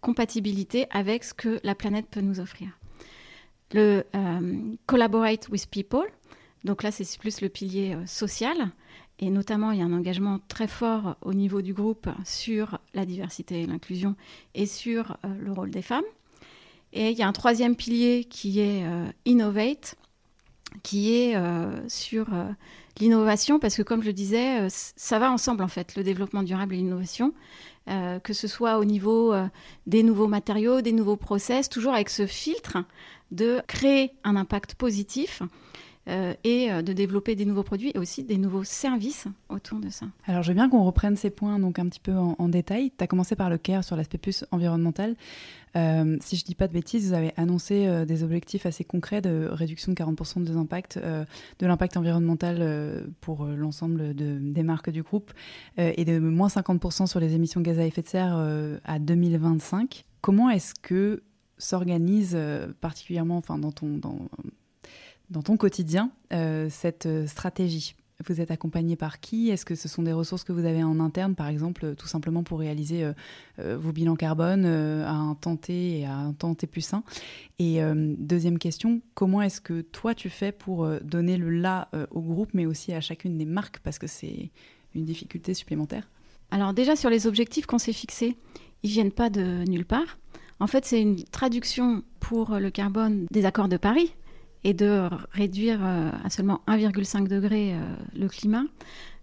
compatibilité 0.00 0.86
avec 0.90 1.24
ce 1.24 1.34
que 1.34 1.60
la 1.64 1.74
planète 1.74 2.06
peut 2.10 2.20
nous 2.20 2.40
offrir. 2.40 2.68
Le 3.74 4.04
collaborate 4.86 5.48
with 5.50 5.68
people, 5.68 6.06
donc 6.64 6.82
là 6.82 6.90
c'est 6.90 7.18
plus 7.18 7.42
le 7.42 7.50
pilier 7.50 7.98
social, 8.06 8.70
et 9.18 9.28
notamment 9.28 9.72
il 9.72 9.80
y 9.80 9.82
a 9.82 9.84
un 9.84 9.92
engagement 9.92 10.38
très 10.48 10.68
fort 10.68 11.16
au 11.20 11.34
niveau 11.34 11.60
du 11.60 11.74
groupe 11.74 12.08
sur 12.24 12.78
la 12.94 13.04
diversité 13.04 13.60
et 13.60 13.66
l'inclusion 13.66 14.16
et 14.54 14.64
sur 14.64 15.18
le 15.24 15.52
rôle 15.52 15.70
des 15.70 15.82
femmes. 15.82 16.04
Et 16.92 17.10
il 17.10 17.18
y 17.18 17.22
a 17.22 17.28
un 17.28 17.32
troisième 17.32 17.76
pilier 17.76 18.24
qui 18.24 18.60
est 18.60 18.84
euh, 18.84 19.06
Innovate, 19.24 19.96
qui 20.82 21.14
est 21.14 21.36
euh, 21.36 21.70
sur 21.88 22.32
euh, 22.32 22.48
l'innovation, 22.98 23.58
parce 23.58 23.76
que 23.76 23.82
comme 23.82 24.02
je 24.02 24.08
le 24.08 24.12
disais, 24.12 24.68
ça 24.70 25.18
va 25.18 25.30
ensemble 25.30 25.62
en 25.62 25.68
fait, 25.68 25.96
le 25.96 26.02
développement 26.02 26.42
durable 26.42 26.74
et 26.74 26.78
l'innovation, 26.78 27.32
que 27.86 28.34
ce 28.34 28.48
soit 28.48 28.78
au 28.78 28.84
niveau 28.84 29.32
des 29.86 30.02
nouveaux 30.02 30.26
matériaux, 30.26 30.82
des 30.82 30.92
nouveaux 30.92 31.16
process, 31.16 31.70
toujours 31.70 31.94
avec 31.94 32.10
ce 32.10 32.26
filtre 32.26 32.76
de 33.30 33.62
créer 33.66 34.10
un 34.24 34.36
impact 34.36 34.74
positif 34.74 35.42
euh, 36.08 36.32
et 36.42 36.72
euh, 36.72 36.80
de 36.80 36.92
développer 36.92 37.34
des 37.34 37.44
nouveaux 37.44 37.62
produits 37.62 37.92
et 37.94 37.98
aussi 37.98 38.24
des 38.24 38.38
nouveaux 38.38 38.64
services 38.64 39.26
autour 39.50 39.78
de 39.78 39.90
ça. 39.90 40.06
Alors, 40.26 40.42
je 40.42 40.48
veux 40.48 40.54
bien 40.54 40.70
qu'on 40.70 40.82
reprenne 40.82 41.16
ces 41.16 41.28
points 41.28 41.58
donc 41.58 41.78
un 41.78 41.86
petit 41.86 42.00
peu 42.00 42.12
en, 42.12 42.48
détail. 42.48 42.92
Tu 42.96 43.04
as 43.04 43.06
commencé 43.06 43.36
par 43.36 43.50
le 43.50 43.58
CARE 43.58 43.84
sur 43.84 43.94
l'aspect 43.94 44.16
plus 44.16 44.46
environnemental. 44.50 45.16
Euh, 45.76 46.16
si 46.22 46.36
je 46.36 46.44
ne 46.44 46.46
dis 46.46 46.54
pas 46.54 46.66
de 46.66 46.72
bêtises, 46.72 47.08
vous 47.08 47.12
avez 47.12 47.32
annoncé 47.36 48.04
des 48.06 48.22
objectifs 48.22 48.64
assez 48.64 48.84
concrets 48.84 49.20
de 49.20 49.48
réduction 49.50 49.92
de 49.92 49.96
40% 49.96 50.42
de 50.42 51.66
l'impact, 51.66 51.96
environnemental 51.96 53.06
pour 53.20 53.44
l'ensemble 53.44 54.14
des 54.14 54.62
marques 54.62 54.88
du 54.88 55.02
groupe 55.02 55.30
et 55.76 56.06
de 56.06 56.18
moins 56.18 56.48
50% 56.48 57.06
sur 57.06 57.20
les 57.20 57.34
émissions 57.34 57.60
de 57.60 57.66
gaz 57.66 57.78
à 57.78 57.84
effet 57.84 58.00
de 58.00 58.08
serre 58.08 58.78
à 58.84 58.98
2025. 58.98 60.04
Comment 60.22 60.48
est-ce 60.48 60.74
que 60.74 61.22
s'organise 61.58 62.38
particulièrement 62.80 63.36
enfin, 63.36 63.58
dans 63.58 63.72
ton, 63.72 63.98
dans, 63.98 64.18
dans 65.30 65.42
ton 65.42 65.56
quotidien 65.56 66.10
cette 66.70 67.08
stratégie. 67.26 67.94
Vous 68.26 68.40
êtes 68.40 68.50
accompagné 68.50 68.96
par 68.96 69.20
qui? 69.20 69.48
Est-ce 69.48 69.64
que 69.64 69.76
ce 69.76 69.86
sont 69.86 70.02
des 70.02 70.12
ressources 70.12 70.42
que 70.42 70.50
vous 70.50 70.64
avez 70.64 70.82
en 70.82 70.98
interne, 70.98 71.36
par 71.36 71.46
exemple, 71.46 71.94
tout 71.94 72.08
simplement 72.08 72.42
pour 72.42 72.58
réaliser 72.58 73.04
euh, 73.04 73.12
euh, 73.60 73.78
vos 73.78 73.92
bilans 73.92 74.16
carbone 74.16 74.64
euh, 74.66 75.06
à 75.06 75.12
un 75.12 75.36
temps 75.36 75.54
T 75.54 76.00
et 76.00 76.04
à 76.04 76.16
un 76.16 76.32
temps 76.32 76.56
T 76.56 76.66
plus 76.66 76.92
1 76.92 77.04
Et 77.60 77.80
deuxième 78.18 78.58
question, 78.58 79.00
comment 79.14 79.40
est-ce 79.40 79.60
que 79.60 79.82
toi 79.82 80.16
tu 80.16 80.30
fais 80.30 80.50
pour 80.50 80.88
donner 81.02 81.36
le 81.36 81.50
là 81.50 81.88
au 82.10 82.20
groupe, 82.20 82.50
mais 82.54 82.66
aussi 82.66 82.92
à 82.92 83.00
chacune 83.00 83.38
des 83.38 83.44
marques, 83.44 83.78
parce 83.80 83.98
que 83.98 84.08
c'est 84.08 84.50
une 84.94 85.04
difficulté 85.04 85.54
supplémentaire. 85.54 86.08
Alors 86.50 86.72
déjà 86.72 86.96
sur 86.96 87.10
les 87.10 87.26
objectifs 87.26 87.66
qu'on 87.66 87.78
s'est 87.78 87.92
fixés, 87.92 88.36
ils 88.82 88.90
viennent 88.90 89.12
pas 89.12 89.30
de 89.30 89.64
nulle 89.68 89.86
part. 89.86 90.18
En 90.60 90.66
fait, 90.66 90.84
c'est 90.84 91.00
une 91.00 91.22
traduction 91.22 92.02
pour 92.18 92.58
le 92.58 92.70
carbone 92.70 93.26
des 93.30 93.44
accords 93.44 93.68
de 93.68 93.76
Paris 93.76 94.12
et 94.64 94.74
de 94.74 95.08
réduire 95.32 95.80
euh, 95.82 96.10
à 96.24 96.30
seulement 96.30 96.60
1,5 96.66 97.28
degré 97.28 97.74
euh, 97.74 97.78
le 98.14 98.28
climat. 98.28 98.64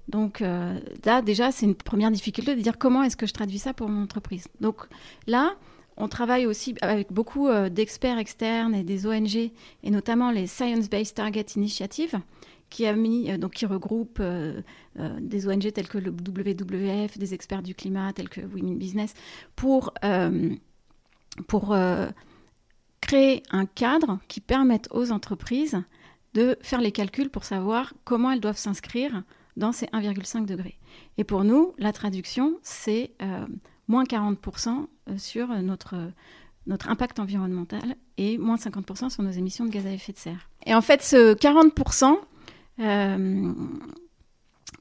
Donc 0.08 0.42
euh, 0.42 0.80
là, 1.04 1.22
déjà, 1.22 1.51
c'est 1.51 1.65
une 1.65 1.75
première 1.75 2.12
difficulté 2.12 2.56
de 2.56 2.62
dire 2.62 2.77
comment 2.77 3.04
est-ce 3.04 3.18
que 3.18 3.25
je 3.25 3.34
traduis 3.34 3.60
ça 3.60 3.74
pour 3.74 3.89
mon 3.89 4.04
entreprise. 4.04 4.48
Donc 4.62 4.88
là, 5.27 5.56
on 5.98 6.08
travaille 6.08 6.46
aussi 6.46 6.75
avec 6.82 7.12
beaucoup 7.12 7.48
d'experts 7.72 8.18
externes 8.18 8.75
et 8.75 8.84
des 8.84 9.08
ONG, 9.08 9.36
et 9.36 9.89
notamment 9.89 10.30
les 10.30 10.46
Science 10.46 10.89
Based 10.89 11.15
Target 11.15 11.46
Initiative, 11.56 12.20
qui, 12.70 12.86
a 12.86 12.94
donc, 13.38 13.54
qui 13.54 13.65
regroupe 13.65 14.22
des 15.22 15.48
ONG 15.48 15.72
telles 15.72 15.88
que 15.88 15.98
le 15.98 16.12
WWF, 16.12 17.18
des 17.18 17.34
experts 17.34 17.63
du 17.63 17.75
climat 17.75 18.12
tels 18.12 18.27
que 18.27 18.42
Women 18.42 18.77
Business, 18.77 19.13
pour, 19.56 19.94
pour 21.48 21.74
créer 23.06 23.44
un 23.52 23.68
cadre 23.68 24.20
qui 24.28 24.42
permette 24.42 24.88
aux 24.92 25.12
entreprises 25.12 25.82
de 26.34 26.58
faire 26.62 26.82
les 26.82 26.92
calculs 26.92 27.30
pour 27.30 27.44
savoir 27.44 27.94
comment 28.04 28.32
elles 28.32 28.40
doivent 28.40 28.58
s'inscrire 28.58 29.24
dans 29.58 29.72
ces 29.72 29.86
1,5 29.88 30.46
degrés. 30.46 30.80
Et 31.18 31.24
pour 31.24 31.44
nous, 31.44 31.74
la 31.78 31.94
traduction, 31.94 32.58
c'est 32.64 33.12
euh, 33.22 33.46
moins 33.88 34.04
40% 34.06 34.88
euh, 35.10 35.18
sur 35.18 35.48
notre, 35.62 35.96
notre 36.66 36.90
impact 36.90 37.20
environnemental 37.20 37.96
et 38.18 38.38
moins 38.40 38.56
50% 38.56 39.10
sur 39.10 39.24
nos 39.24 39.32
émissions 39.32 39.66
de 39.66 39.70
gaz 39.70 39.86
à 39.86 39.92
effet 39.92 40.12
de 40.12 40.18
serre. 40.18 40.50
Et 40.66 40.74
en 40.74 40.82
fait, 40.82 41.04
ce 41.04 41.36
40%, 41.36 42.18
euh, 42.80 43.54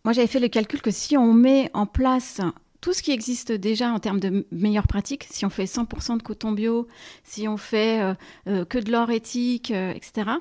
moi 0.02 0.12
j'avais 0.12 0.26
fait 0.26 0.40
le 0.40 0.48
calcul 0.48 0.80
que 0.80 0.90
si 0.90 1.16
on 1.16 1.34
met 1.34 1.70
en 1.74 1.86
place 1.86 2.40
tout 2.84 2.92
ce 2.92 3.02
qui 3.02 3.12
existe 3.12 3.50
déjà 3.50 3.90
en 3.90 3.98
termes 3.98 4.20
de 4.20 4.46
meilleures 4.52 4.86
pratiques, 4.86 5.26
si 5.30 5.46
on 5.46 5.48
fait 5.48 5.64
100% 5.64 6.18
de 6.18 6.22
coton 6.22 6.52
bio, 6.52 6.86
si 7.22 7.48
on 7.48 7.56
fait 7.56 8.02
euh, 8.02 8.14
euh, 8.46 8.66
que 8.66 8.76
de 8.76 8.92
l'or 8.92 9.10
éthique, 9.10 9.70
euh, 9.70 9.94
etc., 9.94 10.32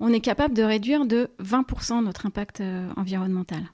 on 0.00 0.12
est 0.12 0.18
capable 0.18 0.52
de 0.52 0.64
réduire 0.64 1.06
de 1.06 1.30
20% 1.40 2.02
notre 2.02 2.26
impact 2.26 2.60
environnemental. 2.96 3.70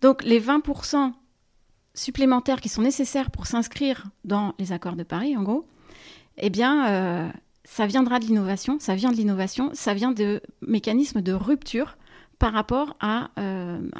Donc 0.00 0.24
les 0.24 0.40
20% 0.40 1.12
supplémentaires 1.94 2.60
qui 2.60 2.68
sont 2.68 2.82
nécessaires 2.82 3.30
pour 3.30 3.46
s'inscrire 3.46 4.06
dans 4.24 4.56
les 4.58 4.72
accords 4.72 4.96
de 4.96 5.04
Paris, 5.04 5.36
en 5.36 5.44
gros, 5.44 5.64
eh 6.38 6.50
bien, 6.50 7.32
ça 7.62 7.86
viendra 7.86 8.18
de 8.18 8.24
l'innovation, 8.24 8.78
ça 8.80 8.96
vient 8.96 9.12
de 9.12 9.16
l'innovation, 9.16 9.70
ça 9.74 9.94
vient 9.94 10.10
de 10.10 10.42
mécanismes 10.60 11.22
de 11.22 11.34
rupture 11.34 11.98
par 12.40 12.52
rapport 12.52 12.96
à 12.98 13.30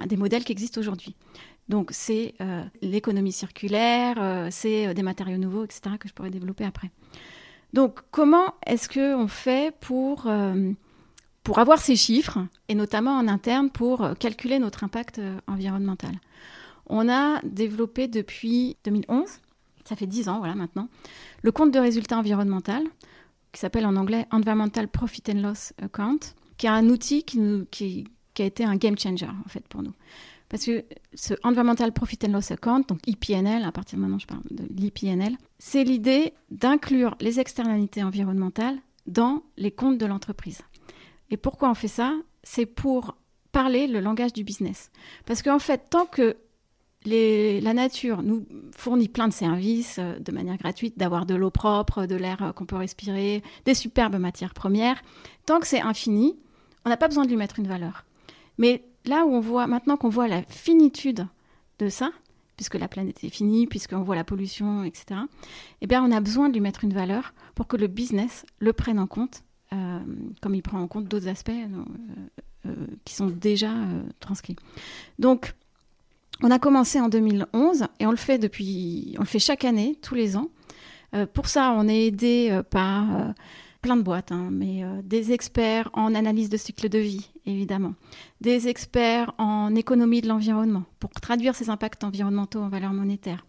des 0.07 0.16
modèles 0.16 0.42
qui 0.42 0.50
existent 0.50 0.80
aujourd'hui. 0.80 1.14
Donc 1.68 1.90
c'est 1.92 2.34
euh, 2.40 2.64
l'économie 2.80 3.32
circulaire, 3.32 4.16
euh, 4.18 4.48
c'est 4.50 4.88
euh, 4.88 4.94
des 4.94 5.02
matériaux 5.02 5.37
nouveaux, 5.37 5.64
etc., 5.64 5.96
que 6.00 6.08
je 6.08 6.14
pourrais 6.14 6.30
développer 6.30 6.64
après. 6.64 6.90
Donc 7.75 8.00
comment 8.10 8.54
est-ce 8.66 8.88
qu'on 8.88 9.28
fait 9.28 9.75
pour, 9.80 10.26
pour 11.42 11.58
avoir 11.58 11.78
ces 11.78 11.96
chiffres, 11.96 12.38
et 12.68 12.75
notamment 12.75 13.18
en 13.18 13.28
interne 13.28 13.68
pour 13.68 14.08
calculer 14.18 14.58
notre 14.58 14.84
impact 14.84 15.20
environnemental? 15.46 16.12
On 16.87 17.10
a 17.10 17.42
développé 17.42 18.08
depuis 18.08 18.78
2011, 18.84 19.28
ça 19.84 19.96
fait 19.96 20.06
10 20.06 20.30
ans 20.30 20.38
voilà 20.38 20.54
maintenant, 20.54 20.88
le 21.42 21.52
compte 21.52 21.70
de 21.70 21.78
résultats 21.78 22.16
environnemental, 22.16 22.84
qui 23.52 23.60
s'appelle 23.60 23.84
en 23.84 23.96
anglais 23.96 24.26
Environmental 24.30 24.88
Profit 24.88 25.25
and 25.28 25.42
Loss 25.42 25.75
Account, 25.82 26.20
qui 26.56 26.64
est 26.64 26.70
un 26.70 26.88
outil 26.88 27.22
qui, 27.22 27.66
qui 27.70 28.42
a 28.42 28.46
été 28.46 28.64
un 28.64 28.76
game 28.76 28.98
changer 28.98 29.26
en 29.26 29.48
fait 29.50 29.66
pour 29.68 29.82
nous. 29.82 29.92
Parce 30.48 30.64
que 30.64 30.84
ce 31.14 31.34
Environmental 31.42 31.92
Profit 31.92 32.18
and 32.24 32.32
Loss 32.32 32.50
Account, 32.52 32.82
donc 32.88 33.00
IPNL, 33.06 33.64
à 33.64 33.72
partir 33.72 33.98
de 33.98 34.02
maintenant 34.02 34.18
je 34.18 34.26
parle 34.26 34.42
de 34.50 34.64
l'IPNL, 34.74 35.36
c'est 35.58 35.84
l'idée 35.84 36.32
d'inclure 36.50 37.16
les 37.20 37.40
externalités 37.40 38.02
environnementales 38.02 38.78
dans 39.06 39.42
les 39.56 39.70
comptes 39.70 39.98
de 39.98 40.06
l'entreprise. 40.06 40.62
Et 41.30 41.36
pourquoi 41.36 41.70
on 41.70 41.74
fait 41.74 41.88
ça? 41.88 42.14
C'est 42.42 42.66
pour 42.66 43.16
parler 43.52 43.86
le 43.86 44.00
langage 44.00 44.32
du 44.32 44.44
business. 44.44 44.90
Parce 45.26 45.42
qu'en 45.42 45.58
fait, 45.58 45.90
tant 45.90 46.06
que 46.06 46.36
la 47.04 47.74
nature 47.74 48.22
nous 48.22 48.46
fournit 48.76 49.08
plein 49.08 49.28
de 49.28 49.32
services 49.32 49.96
euh, 49.98 50.18
de 50.18 50.32
manière 50.32 50.58
gratuite, 50.58 50.98
d'avoir 50.98 51.26
de 51.26 51.34
l'eau 51.34 51.50
propre, 51.50 52.06
de 52.06 52.16
l'air 52.16 52.42
euh, 52.42 52.52
qu'on 52.52 52.66
peut 52.66 52.76
respirer, 52.76 53.42
des 53.64 53.74
superbes 53.74 54.16
matières 54.16 54.52
premières, 54.52 55.00
tant 55.46 55.60
que 55.60 55.66
c'est 55.66 55.80
infini, 55.80 56.36
on 56.84 56.90
n'a 56.90 56.96
pas 56.96 57.08
besoin 57.08 57.24
de 57.24 57.30
lui 57.30 57.36
mettre 57.36 57.58
une 57.58 57.68
valeur. 57.68 58.04
Mais 58.58 58.84
là 59.08 59.24
où 59.24 59.34
on 59.34 59.40
voit, 59.40 59.66
maintenant 59.66 59.96
qu'on 59.96 60.08
voit 60.08 60.28
la 60.28 60.42
finitude 60.42 61.26
de 61.78 61.88
ça, 61.88 62.10
puisque 62.56 62.74
la 62.74 62.88
planète 62.88 63.22
est 63.24 63.30
finie, 63.30 63.66
puisqu'on 63.66 64.02
voit 64.02 64.16
la 64.16 64.24
pollution, 64.24 64.84
etc., 64.84 65.20
eh 65.80 65.86
bien, 65.86 66.04
on 66.04 66.10
a 66.10 66.20
besoin 66.20 66.48
de 66.48 66.54
lui 66.54 66.60
mettre 66.60 66.84
une 66.84 66.92
valeur 66.92 67.32
pour 67.54 67.66
que 67.66 67.76
le 67.76 67.86
business 67.86 68.44
le 68.58 68.72
prenne 68.72 68.98
en 68.98 69.06
compte, 69.06 69.42
euh, 69.72 70.00
comme 70.42 70.54
il 70.54 70.62
prend 70.62 70.80
en 70.80 70.88
compte 70.88 71.06
d'autres 71.06 71.28
aspects 71.28 71.50
euh, 71.50 71.84
euh, 72.66 72.86
qui 73.04 73.14
sont 73.14 73.28
déjà 73.28 73.70
transcrits. 74.20 74.56
Donc, 75.18 75.54
on 76.42 76.50
a 76.50 76.58
commencé 76.58 77.00
en 77.00 77.08
2011 77.08 77.86
et 78.00 78.06
on 78.06 78.10
le 78.10 78.16
fait 78.16 78.38
depuis, 78.38 79.14
on 79.18 79.22
le 79.22 79.26
fait 79.26 79.38
chaque 79.38 79.64
année, 79.64 79.96
tous 80.02 80.14
les 80.14 80.36
ans. 80.36 80.50
pour 81.32 81.48
ça, 81.48 81.74
on 81.76 81.88
est 81.88 82.06
aidé 82.06 82.60
par 82.70 83.34
plein 83.80 83.97
de 83.97 84.02
boîtes, 84.02 84.32
hein, 84.32 84.49
mais 84.50 84.82
euh, 84.82 85.00
des 85.04 85.32
experts 85.32 85.88
en 85.92 86.14
analyse 86.14 86.49
de 86.49 86.56
cycle 86.56 86.88
de 86.88 86.99
vie, 86.99 87.30
évidemment, 87.47 87.94
des 88.40 88.68
experts 88.68 89.32
en 89.38 89.75
économie 89.75 90.20
de 90.20 90.28
l'environnement 90.28 90.85
pour 90.99 91.11
traduire 91.11 91.54
ces 91.54 91.70
impacts 91.70 92.02
environnementaux 92.02 92.61
en 92.61 92.68
valeur 92.68 92.92
monétaire, 92.92 93.47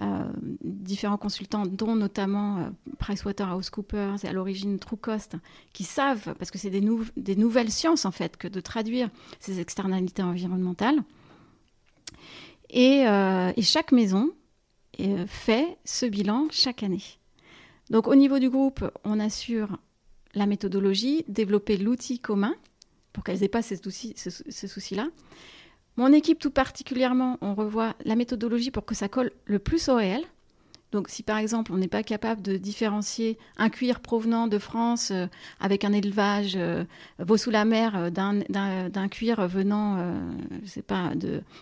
euh, 0.00 0.24
différents 0.62 1.16
consultants, 1.16 1.64
dont 1.64 1.96
notamment 1.96 2.58
euh, 2.58 2.70
PricewaterhouseCoopers 2.98 4.24
et 4.24 4.28
à 4.28 4.32
l'origine 4.32 4.78
TrueCost, 4.78 5.36
qui 5.72 5.84
savent, 5.84 6.34
parce 6.38 6.50
que 6.50 6.58
c'est 6.58 6.70
des, 6.70 7.36
nouvelles 7.36 7.70
sciences 7.70 8.04
en 8.04 8.10
fait, 8.10 8.36
que 8.36 8.48
de 8.48 8.60
traduire 8.60 9.08
ces 9.38 9.60
externalités 9.60 10.22
environnementales. 10.22 11.02
Et, 12.72 13.00
et 13.56 13.62
chaque 13.62 13.90
maison 13.90 14.30
fait 15.26 15.76
ce 15.84 16.06
bilan 16.06 16.46
chaque 16.52 16.84
année. 16.84 17.19
Donc 17.90 18.06
au 18.06 18.14
niveau 18.14 18.38
du 18.38 18.48
groupe, 18.48 18.88
on 19.04 19.20
assure 19.20 19.78
la 20.34 20.46
méthodologie, 20.46 21.24
développer 21.28 21.76
l'outil 21.76 22.20
commun 22.20 22.54
pour 23.12 23.24
qu'elles 23.24 23.40
n'aient 23.40 23.48
pas 23.48 23.62
ce 23.62 23.76
souci-là. 24.66 25.08
Mon 25.96 26.12
équipe 26.12 26.38
tout 26.38 26.50
particulièrement, 26.50 27.36
on 27.40 27.54
revoit 27.54 27.94
la 28.04 28.14
méthodologie 28.14 28.70
pour 28.70 28.84
que 28.84 28.94
ça 28.94 29.08
colle 29.08 29.32
le 29.44 29.58
plus 29.58 29.88
au 29.88 29.96
réel. 29.96 30.22
Donc 30.92 31.08
si 31.08 31.22
par 31.22 31.38
exemple 31.38 31.72
on 31.72 31.78
n'est 31.78 31.88
pas 31.88 32.02
capable 32.02 32.42
de 32.42 32.56
différencier 32.56 33.38
un 33.58 33.68
cuir 33.68 34.00
provenant 34.00 34.48
de 34.48 34.58
France 34.58 35.10
euh, 35.12 35.26
avec 35.60 35.84
un 35.84 35.92
élevage 35.92 36.54
euh, 36.56 36.84
sous 37.36 37.50
la 37.50 37.64
mer 37.64 37.92
euh, 37.96 38.10
d'un 38.10 39.08
cuir 39.08 39.46
venant, 39.46 40.14
je 40.64 40.68
sais 40.68 40.82
pas, 40.82 41.12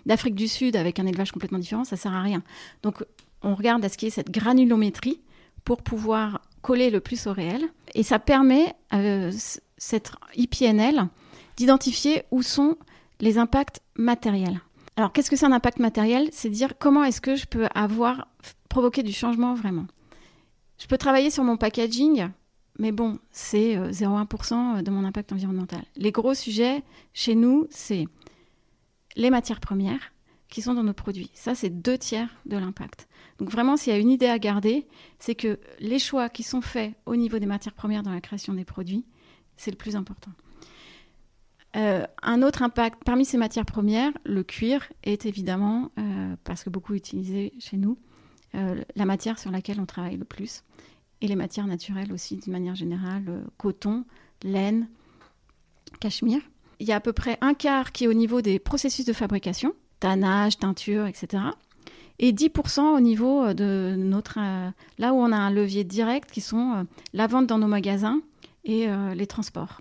d'Afrique 0.07 0.35
du 0.35 0.49
Sud 0.49 0.77
avec 0.77 0.99
un 0.99 1.07
élevage 1.07 1.33
complètement 1.33 1.59
différent, 1.59 1.85
ça 1.85 1.97
sert 1.97 2.15
à 2.15 2.23
rien. 2.23 2.43
Donc 2.83 3.05
on 3.43 3.55
regarde 3.55 3.85
à 3.85 3.89
ce 3.89 3.99
qu'il 3.99 4.11
cette 4.11 4.31
granulométrie 4.31 5.21
pour 5.69 5.83
pouvoir 5.83 6.41
coller 6.63 6.89
le 6.89 6.99
plus 6.99 7.27
au 7.27 7.35
réel. 7.35 7.61
Et 7.95 8.03
ça 8.03 8.19
permet, 8.19 8.75
euh, 8.95 9.31
cette 9.77 10.13
IPNL, 10.35 11.09
d'identifier 11.59 12.23
où 12.31 12.41
sont 12.41 12.79
les 13.21 13.37
impacts 13.37 13.83
matériels. 13.95 14.63
Alors, 14.97 15.13
qu'est-ce 15.13 15.31
que 15.31 15.37
c'est 15.37 15.45
un 15.45 15.53
impact 15.53 15.79
matériel? 15.79 16.31
C'est 16.33 16.49
dire 16.49 16.79
comment 16.79 17.05
est-ce 17.05 17.21
que 17.21 17.37
je 17.37 17.45
peux 17.45 17.67
avoir 17.75 18.29
provoqué 18.71 19.03
du 19.03 19.13
changement 19.13 19.55
vraiment. 19.55 19.85
Je 20.79 20.87
peux 20.87 20.97
travailler 20.97 21.29
sur 21.29 21.45
mon 21.45 21.59
packaging, 21.59 22.29
mais 22.79 22.91
bon, 22.91 23.19
c'est 23.31 23.77
0,1% 23.77 24.79
euh, 24.79 24.83
de 24.83 24.91
mon 24.91 25.05
impact 25.05 25.35
environnemental. 25.35 25.83
Les 25.97 26.13
gros 26.13 26.33
sujets 26.33 26.83
chez 27.13 27.35
nous, 27.35 27.67
c'est 27.69 28.07
les 29.17 29.29
matières 29.29 29.61
premières 29.61 30.15
qui 30.49 30.63
sont 30.63 30.75
dans 30.75 30.83
nos 30.83 30.95
produits. 30.95 31.31
Ça, 31.35 31.55
c'est 31.55 31.71
deux 31.71 31.99
tiers 31.99 32.29
de 32.47 32.57
l'impact. 32.57 33.09
Donc 33.39 33.51
vraiment, 33.51 33.77
s'il 33.77 33.93
y 33.93 33.97
a 33.97 33.99
une 33.99 34.11
idée 34.11 34.29
à 34.29 34.39
garder, 34.39 34.87
c'est 35.19 35.35
que 35.35 35.59
les 35.79 35.99
choix 35.99 36.29
qui 36.29 36.43
sont 36.43 36.61
faits 36.61 36.95
au 37.07 37.17
niveau 37.17 37.39
des 37.39 37.47
matières 37.47 37.75
premières 37.75 38.03
dans 38.03 38.13
la 38.13 38.21
création 38.21 38.55
des 38.55 38.65
produits, 38.65 39.05
c'est 39.57 39.71
le 39.71 39.77
plus 39.77 39.97
important. 39.97 40.33
Euh, 41.77 42.07
un 42.23 42.43
autre 42.43 42.63
impact, 42.63 43.05
parmi 43.05 43.25
ces 43.25 43.37
matières 43.37 43.67
premières, 43.67 44.13
le 44.25 44.43
cuir 44.43 44.89
est 45.03 45.27
évidemment, 45.27 45.91
euh, 45.99 46.35
parce 46.45 46.65
que 46.65 46.71
beaucoup 46.71 46.95
utilisé 46.95 47.53
chez 47.59 47.77
nous, 47.77 47.99
euh, 48.55 48.83
la 48.97 49.05
matière 49.05 49.39
sur 49.39 49.51
laquelle 49.51 49.79
on 49.79 49.87
travaille 49.87 50.17
le 50.17 50.25
plus. 50.25 50.65
Et 51.21 51.29
les 51.29 51.37
matières 51.37 51.67
naturelles 51.67 52.13
aussi, 52.13 52.37
d'une 52.37 52.53
manière 52.53 52.75
générale, 52.75 53.45
coton, 53.59 54.05
laine, 54.43 54.89
cachemire. 56.01 56.41
Il 56.81 56.87
y 56.87 56.93
a 56.93 56.97
à 56.97 57.01
peu 57.01 57.13
près 57.13 57.39
un 57.41 57.55
quart 57.55 57.93
qui 57.93 58.05
est 58.05 58.07
au 58.07 58.15
niveau 58.15 58.41
des 58.41 58.61
processus 58.61 59.05
de 59.05 59.13
fabrication, 59.13 59.75
tannage, 60.01 60.59
teinture, 60.59 61.07
etc. 61.07 61.45
Et 62.19 62.33
10% 62.33 62.81
au 62.97 63.01
niveau 63.01 63.55
de 63.55 63.95
notre... 63.97 64.39
là 64.99 65.13
où 65.13 65.17
on 65.17 65.31
a 65.31 65.37
un 65.37 65.51
levier 65.51 65.85
direct 65.85 66.31
qui 66.31 66.41
sont 66.41 66.87
la 67.13 67.27
vente 67.27 67.47
dans 67.47 67.59
nos 67.59 67.69
magasins 67.69 68.21
et 68.65 68.89
les 69.15 69.27
transports. 69.29 69.81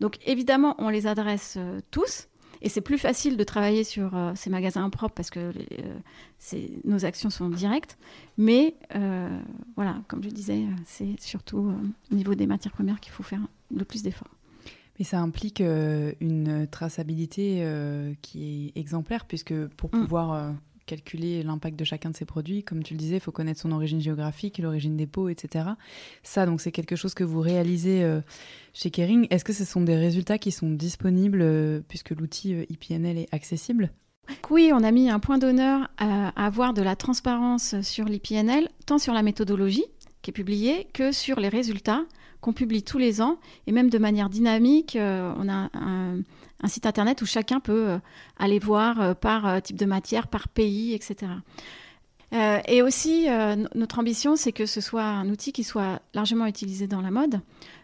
Donc 0.00 0.18
évidemment, 0.26 0.74
on 0.78 0.90
les 0.90 1.06
adresse 1.06 1.58
tous, 1.90 2.28
et 2.60 2.68
c'est 2.68 2.80
plus 2.80 2.98
facile 2.98 3.36
de 3.36 3.44
travailler 3.44 3.84
sur 3.84 4.16
euh, 4.16 4.32
ces 4.34 4.50
magasins 4.50 4.88
propres 4.90 5.14
parce 5.14 5.30
que 5.30 5.52
euh, 5.52 6.68
nos 6.84 7.04
actions 7.04 7.30
sont 7.30 7.48
directes. 7.48 7.96
Mais 8.36 8.74
euh, 8.94 9.40
voilà, 9.76 9.96
comme 10.08 10.22
je 10.22 10.28
disais, 10.28 10.64
c'est 10.84 11.20
surtout 11.20 11.72
au 12.10 12.14
niveau 12.14 12.34
des 12.34 12.46
matières 12.46 12.72
premières 12.72 13.00
qu'il 13.00 13.12
faut 13.12 13.22
faire 13.22 13.40
le 13.74 13.84
plus 13.84 14.02
d'efforts. 14.02 14.28
Mais 14.98 15.04
ça 15.04 15.20
implique 15.20 15.60
une 15.60 16.66
traçabilité 16.70 17.64
qui 18.22 18.72
est 18.74 18.78
exemplaire, 18.80 19.26
puisque 19.26 19.54
pour 19.68 19.94
mm. 19.94 20.00
pouvoir 20.00 20.54
calculer 20.88 21.42
l'impact 21.44 21.78
de 21.78 21.84
chacun 21.84 22.10
de 22.10 22.16
ces 22.16 22.24
produits. 22.24 22.64
Comme 22.64 22.82
tu 22.82 22.94
le 22.94 22.98
disais, 22.98 23.16
il 23.16 23.20
faut 23.20 23.30
connaître 23.30 23.60
son 23.60 23.70
origine 23.70 24.00
géographique, 24.00 24.58
l'origine 24.58 24.96
des 24.96 25.06
pots, 25.06 25.28
etc. 25.28 25.66
Ça, 26.24 26.46
donc, 26.46 26.60
c'est 26.60 26.72
quelque 26.72 26.96
chose 26.96 27.14
que 27.14 27.22
vous 27.22 27.40
réalisez 27.40 28.02
euh, 28.02 28.20
chez 28.72 28.90
Kering. 28.90 29.28
Est-ce 29.30 29.44
que 29.44 29.52
ce 29.52 29.64
sont 29.64 29.82
des 29.82 29.96
résultats 29.96 30.38
qui 30.38 30.50
sont 30.50 30.70
disponibles 30.70 31.42
euh, 31.42 31.80
puisque 31.86 32.10
l'outil 32.10 32.66
IPNL 32.70 33.18
euh, 33.18 33.20
est 33.20 33.34
accessible? 33.34 33.92
Oui, 34.50 34.72
on 34.74 34.82
a 34.82 34.90
mis 34.90 35.08
un 35.08 35.20
point 35.20 35.38
d'honneur 35.38 35.88
à 35.96 36.28
avoir 36.44 36.74
de 36.74 36.82
la 36.82 36.96
transparence 36.96 37.80
sur 37.80 38.04
l'IPNL, 38.04 38.68
tant 38.84 38.98
sur 38.98 39.14
la 39.14 39.22
méthodologie 39.22 39.84
qui 40.20 40.30
est 40.30 40.32
publiée 40.32 40.86
que 40.92 41.12
sur 41.12 41.40
les 41.40 41.48
résultats 41.48 42.04
qu'on 42.40 42.52
publie 42.52 42.82
tous 42.82 42.98
les 42.98 43.20
ans 43.20 43.38
et 43.66 43.72
même 43.72 43.90
de 43.90 43.98
manière 43.98 44.28
dynamique. 44.28 44.96
on 44.96 45.48
a 45.48 45.70
un, 45.74 46.68
site 46.68 46.86
internet 46.86 47.22
où 47.22 47.26
chacun 47.26 47.60
peut 47.60 47.88
euh, 47.88 47.98
aller 48.38 48.58
voir 48.58 49.00
euh, 49.00 49.14
par 49.14 49.46
euh, 49.46 49.60
type 49.60 49.76
de 49.76 49.86
matière, 49.86 50.26
par 50.26 50.48
pays, 50.48 50.92
etc. 50.94 51.32
et 52.66 52.82
aussi, 52.82 53.26
notre 53.74 53.98
ambition, 54.00 54.36
c'est 54.36 54.52
que 54.52 54.66
ce 54.66 54.82
soit 54.82 55.02
un 55.02 55.30
outil 55.30 55.50
qui 55.50 55.64
soit 55.64 56.02
largement 56.12 56.44
utilisé 56.44 56.86
dans 56.86 57.00
la 57.00 57.10
mode. 57.10 57.40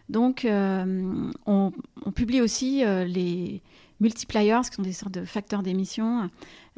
Donc, 0.07 0.45
on, 0.47 1.71
publie 2.13 2.41
aussi 2.41 2.83
les 2.85 3.63
multipliers, 3.99 4.61
qui 4.69 4.75
sont 4.75 4.83
des 4.83 4.93
sortes 4.93 5.15
de 5.15 5.25
facteurs 5.25 5.63
d'émission, 5.63 6.29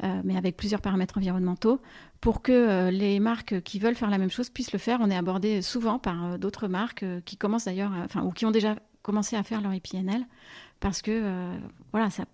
mais 0.02 0.38
avec 0.38 0.56
plusieurs 0.56 0.80
paramètres 0.80 1.18
environnementaux, 1.18 1.78
pour 2.20 2.42
que 2.42 2.90
les 2.90 3.20
marques 3.20 3.60
qui 3.62 3.78
veulent 3.78 3.94
faire 3.94 4.10
la 4.10 4.18
même 4.18 4.30
chose 4.30 4.50
puissent 4.50 4.72
le 4.72 4.78
faire. 4.78 4.98
On 5.00 5.10
est 5.10 5.16
abordé 5.16 5.62
souvent 5.62 5.98
par 5.98 6.38
d'autres 6.38 6.68
marques 6.68 7.04
qui 7.24 7.36
commencent 7.36 7.66
d'ailleurs, 7.66 7.92
enfin, 8.04 8.22
ou 8.22 8.30
qui 8.30 8.44
ont 8.44 8.50
déjà 8.50 8.76
commencé 9.02 9.36
à 9.36 9.42
faire 9.42 9.60
leur 9.60 9.72
IPNL 9.72 10.26
parce 10.80 11.02
que 11.02 11.10
euh, 11.10 11.56
voilà, 11.92 12.10
ça 12.10 12.24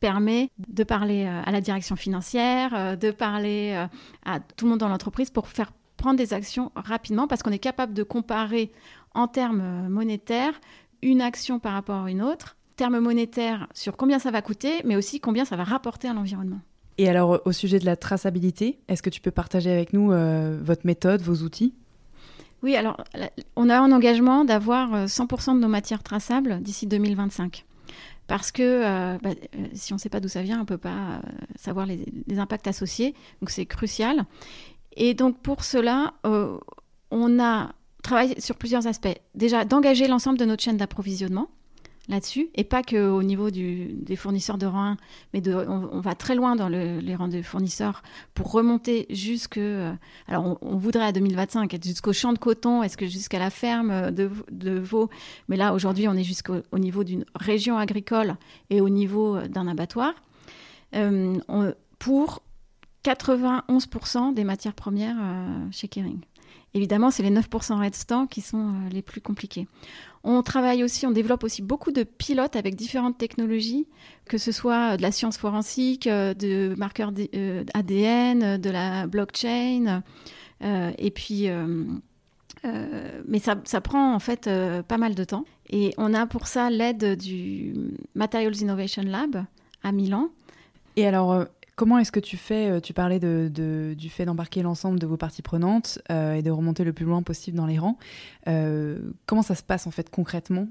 permet 0.00 0.50
de 0.68 0.84
parler 0.84 1.24
euh, 1.24 1.42
à 1.44 1.50
la 1.50 1.60
direction 1.60 1.96
financière, 1.96 2.74
euh, 2.74 2.96
de 2.96 3.10
parler 3.10 3.86
à 4.24 4.40
tout 4.40 4.64
le 4.64 4.70
monde 4.70 4.80
dans 4.80 4.88
l'entreprise 4.88 5.30
pour 5.30 5.48
faire 5.48 5.72
prendre 5.96 6.16
des 6.16 6.32
actions 6.32 6.72
rapidement 6.74 7.28
parce 7.28 7.42
qu'on 7.42 7.52
est 7.52 7.58
capable 7.58 7.94
de 7.94 8.02
comparer 8.02 8.72
en 9.14 9.28
termes 9.28 9.88
monétaires 9.88 10.60
une 11.02 11.20
action 11.20 11.58
par 11.58 11.72
rapport 11.74 12.04
à 12.04 12.10
une 12.10 12.22
autre, 12.22 12.56
termes 12.76 12.98
monétaires 12.98 13.68
sur 13.74 13.96
combien 13.96 14.18
ça 14.18 14.30
va 14.30 14.42
coûter, 14.42 14.80
mais 14.84 14.96
aussi 14.96 15.20
combien 15.20 15.44
ça 15.44 15.56
va 15.56 15.64
rapporter 15.64 16.08
à 16.08 16.14
l'environnement. 16.14 16.60
Et 16.98 17.08
alors, 17.08 17.40
au 17.44 17.52
sujet 17.52 17.78
de 17.78 17.86
la 17.86 17.96
traçabilité, 17.96 18.78
est-ce 18.88 19.02
que 19.02 19.10
tu 19.10 19.20
peux 19.20 19.30
partager 19.30 19.70
avec 19.70 19.92
nous 19.92 20.08
votre 20.62 20.86
méthode, 20.86 21.22
vos 21.22 21.42
outils? 21.44 21.74
Oui, 22.62 22.76
alors, 22.76 22.96
on 23.56 23.68
a 23.68 23.78
un 23.78 23.90
engagement 23.90 24.44
d'avoir 24.44 25.06
100% 25.06 25.56
de 25.56 25.60
nos 25.60 25.68
matières 25.68 26.02
traçables 26.02 26.60
d'ici 26.60 26.86
2025 26.86 27.64
parce 28.26 28.52
que 28.52 28.62
euh, 28.62 29.18
bah, 29.22 29.30
euh, 29.30 29.66
si 29.74 29.92
on 29.92 29.96
ne 29.96 30.00
sait 30.00 30.08
pas 30.08 30.20
d'où 30.20 30.28
ça 30.28 30.42
vient, 30.42 30.56
on 30.56 30.60
ne 30.60 30.66
peut 30.66 30.78
pas 30.78 30.90
euh, 30.90 31.20
savoir 31.56 31.86
les, 31.86 32.04
impacts 32.38 32.66
associés. 32.66 33.14
Donc 33.40 33.50
c'est 33.50 33.66
crucial. 33.66 34.24
Et 34.96 35.14
donc 35.14 35.40
pour 35.40 35.64
cela, 35.64 36.14
on 37.10 37.40
a 37.40 37.72
travaillé 38.02 38.40
sur 38.40 38.56
plusieurs 38.56 38.86
aspects. 38.86 39.16
Déjà, 39.34 39.64
d'engager 39.64 40.06
l'ensemble 40.06 40.38
de 40.38 40.44
notre 40.44 40.62
chaîne 40.62 40.76
d'approvisionnement 40.76 41.48
là-dessus, 42.08 42.50
et 42.54 42.64
pas 42.64 42.82
qu'au 42.82 43.22
niveau 43.22 43.50
des 43.50 44.16
fournisseurs 44.16 44.58
de 44.58 44.66
rang 44.66 44.92
1, 44.92 44.96
mais 45.32 45.42
on, 45.48 46.00
va 46.00 46.14
très 46.14 46.34
loin 46.34 46.54
dans 46.54 46.68
les 46.68 47.14
rangs 47.14 47.28
de 47.28 47.40
fournisseurs 47.40 48.02
pour 48.34 48.52
remonter 48.52 49.06
jusque... 49.08 49.58
alors 50.28 50.58
on, 50.60 50.76
voudrait 50.76 51.06
à 51.06 51.12
2025 51.12 51.72
être 51.72 51.84
jusqu'au 51.84 52.12
champ 52.12 52.32
de 52.34 52.38
coton, 52.38 52.82
est-ce 52.82 52.98
que 52.98 53.06
jusqu'à 53.06 53.38
la 53.38 53.48
ferme 53.48 54.10
de, 54.10 54.30
de 54.50 54.78
veau, 54.78 55.08
mais 55.48 55.56
là 55.56 55.72
aujourd'hui 55.72 56.06
on 56.06 56.14
est 56.14 56.24
jusqu'au 56.24 56.78
niveau 56.78 57.04
d'une 57.04 57.24
région 57.34 57.78
agricole 57.78 58.36
et 58.68 58.82
au 58.82 58.90
niveau 58.90 59.40
d'un 59.40 59.66
abattoir, 59.66 60.12
euh, 60.94 61.72
pour 61.98 62.42
91% 63.04 64.34
des 64.34 64.44
matières 64.44 64.74
premières 64.74 65.16
euh, 65.18 65.66
chez 65.70 65.88
Kering. 65.88 66.20
Évidemment, 66.74 67.10
c'est 67.10 67.22
les 67.22 67.30
9% 67.30 67.78
restants 67.78 68.26
qui 68.26 68.40
sont 68.40 68.68
euh, 68.68 68.88
les 68.90 69.02
plus 69.02 69.20
compliqués. 69.20 69.68
On 70.26 70.42
travaille 70.42 70.82
aussi, 70.82 71.06
on 71.06 71.10
développe 71.10 71.44
aussi 71.44 71.60
beaucoup 71.60 71.92
de 71.92 72.02
pilotes 72.02 72.56
avec 72.56 72.76
différentes 72.76 73.18
technologies, 73.18 73.86
que 74.24 74.38
ce 74.38 74.52
soit 74.52 74.96
de 74.96 75.02
la 75.02 75.12
science 75.12 75.36
forensique, 75.36 76.06
euh, 76.06 76.32
de 76.32 76.74
marqueurs 76.78 77.12
ADN, 77.74 78.56
de 78.56 78.70
la 78.70 79.06
blockchain, 79.06 80.02
euh, 80.62 80.92
et 80.96 81.10
puis, 81.10 81.50
euh, 81.50 81.84
mais 83.28 83.38
ça, 83.38 83.56
ça, 83.64 83.82
prend 83.82 84.14
en 84.14 84.18
fait 84.18 84.48
pas 84.88 84.96
mal 84.96 85.14
de 85.14 85.24
temps. 85.24 85.44
Et 85.68 85.92
on 85.98 86.14
a 86.14 86.26
pour 86.26 86.46
ça 86.46 86.70
l'aide 86.70 87.18
du 87.18 87.74
Materials 88.14 88.56
Innovation 88.56 89.02
Lab 89.02 89.44
à 89.82 89.92
Milan. 89.92 90.30
Et 90.96 91.06
alors, 91.06 91.44
Comment 91.76 91.98
est-ce 91.98 92.12
que 92.12 92.20
tu 92.20 92.36
fais 92.36 92.70
euh, 92.70 92.80
Tu 92.80 92.92
parlais 92.92 93.18
du 93.18 94.10
fait 94.10 94.24
d'embarquer 94.24 94.62
l'ensemble 94.62 94.98
de 95.00 95.06
vos 95.06 95.16
parties 95.16 95.42
prenantes 95.42 95.98
euh, 96.10 96.34
et 96.34 96.42
de 96.42 96.50
remonter 96.50 96.84
le 96.84 96.92
plus 96.92 97.04
loin 97.04 97.22
possible 97.22 97.56
dans 97.56 97.66
les 97.66 97.78
rangs. 97.78 97.98
Euh, 98.46 98.98
comment 99.26 99.42
ça 99.42 99.56
se 99.56 99.62
passe 99.62 99.86
en 99.86 99.90
fait 99.90 100.08
concrètement 100.08 100.68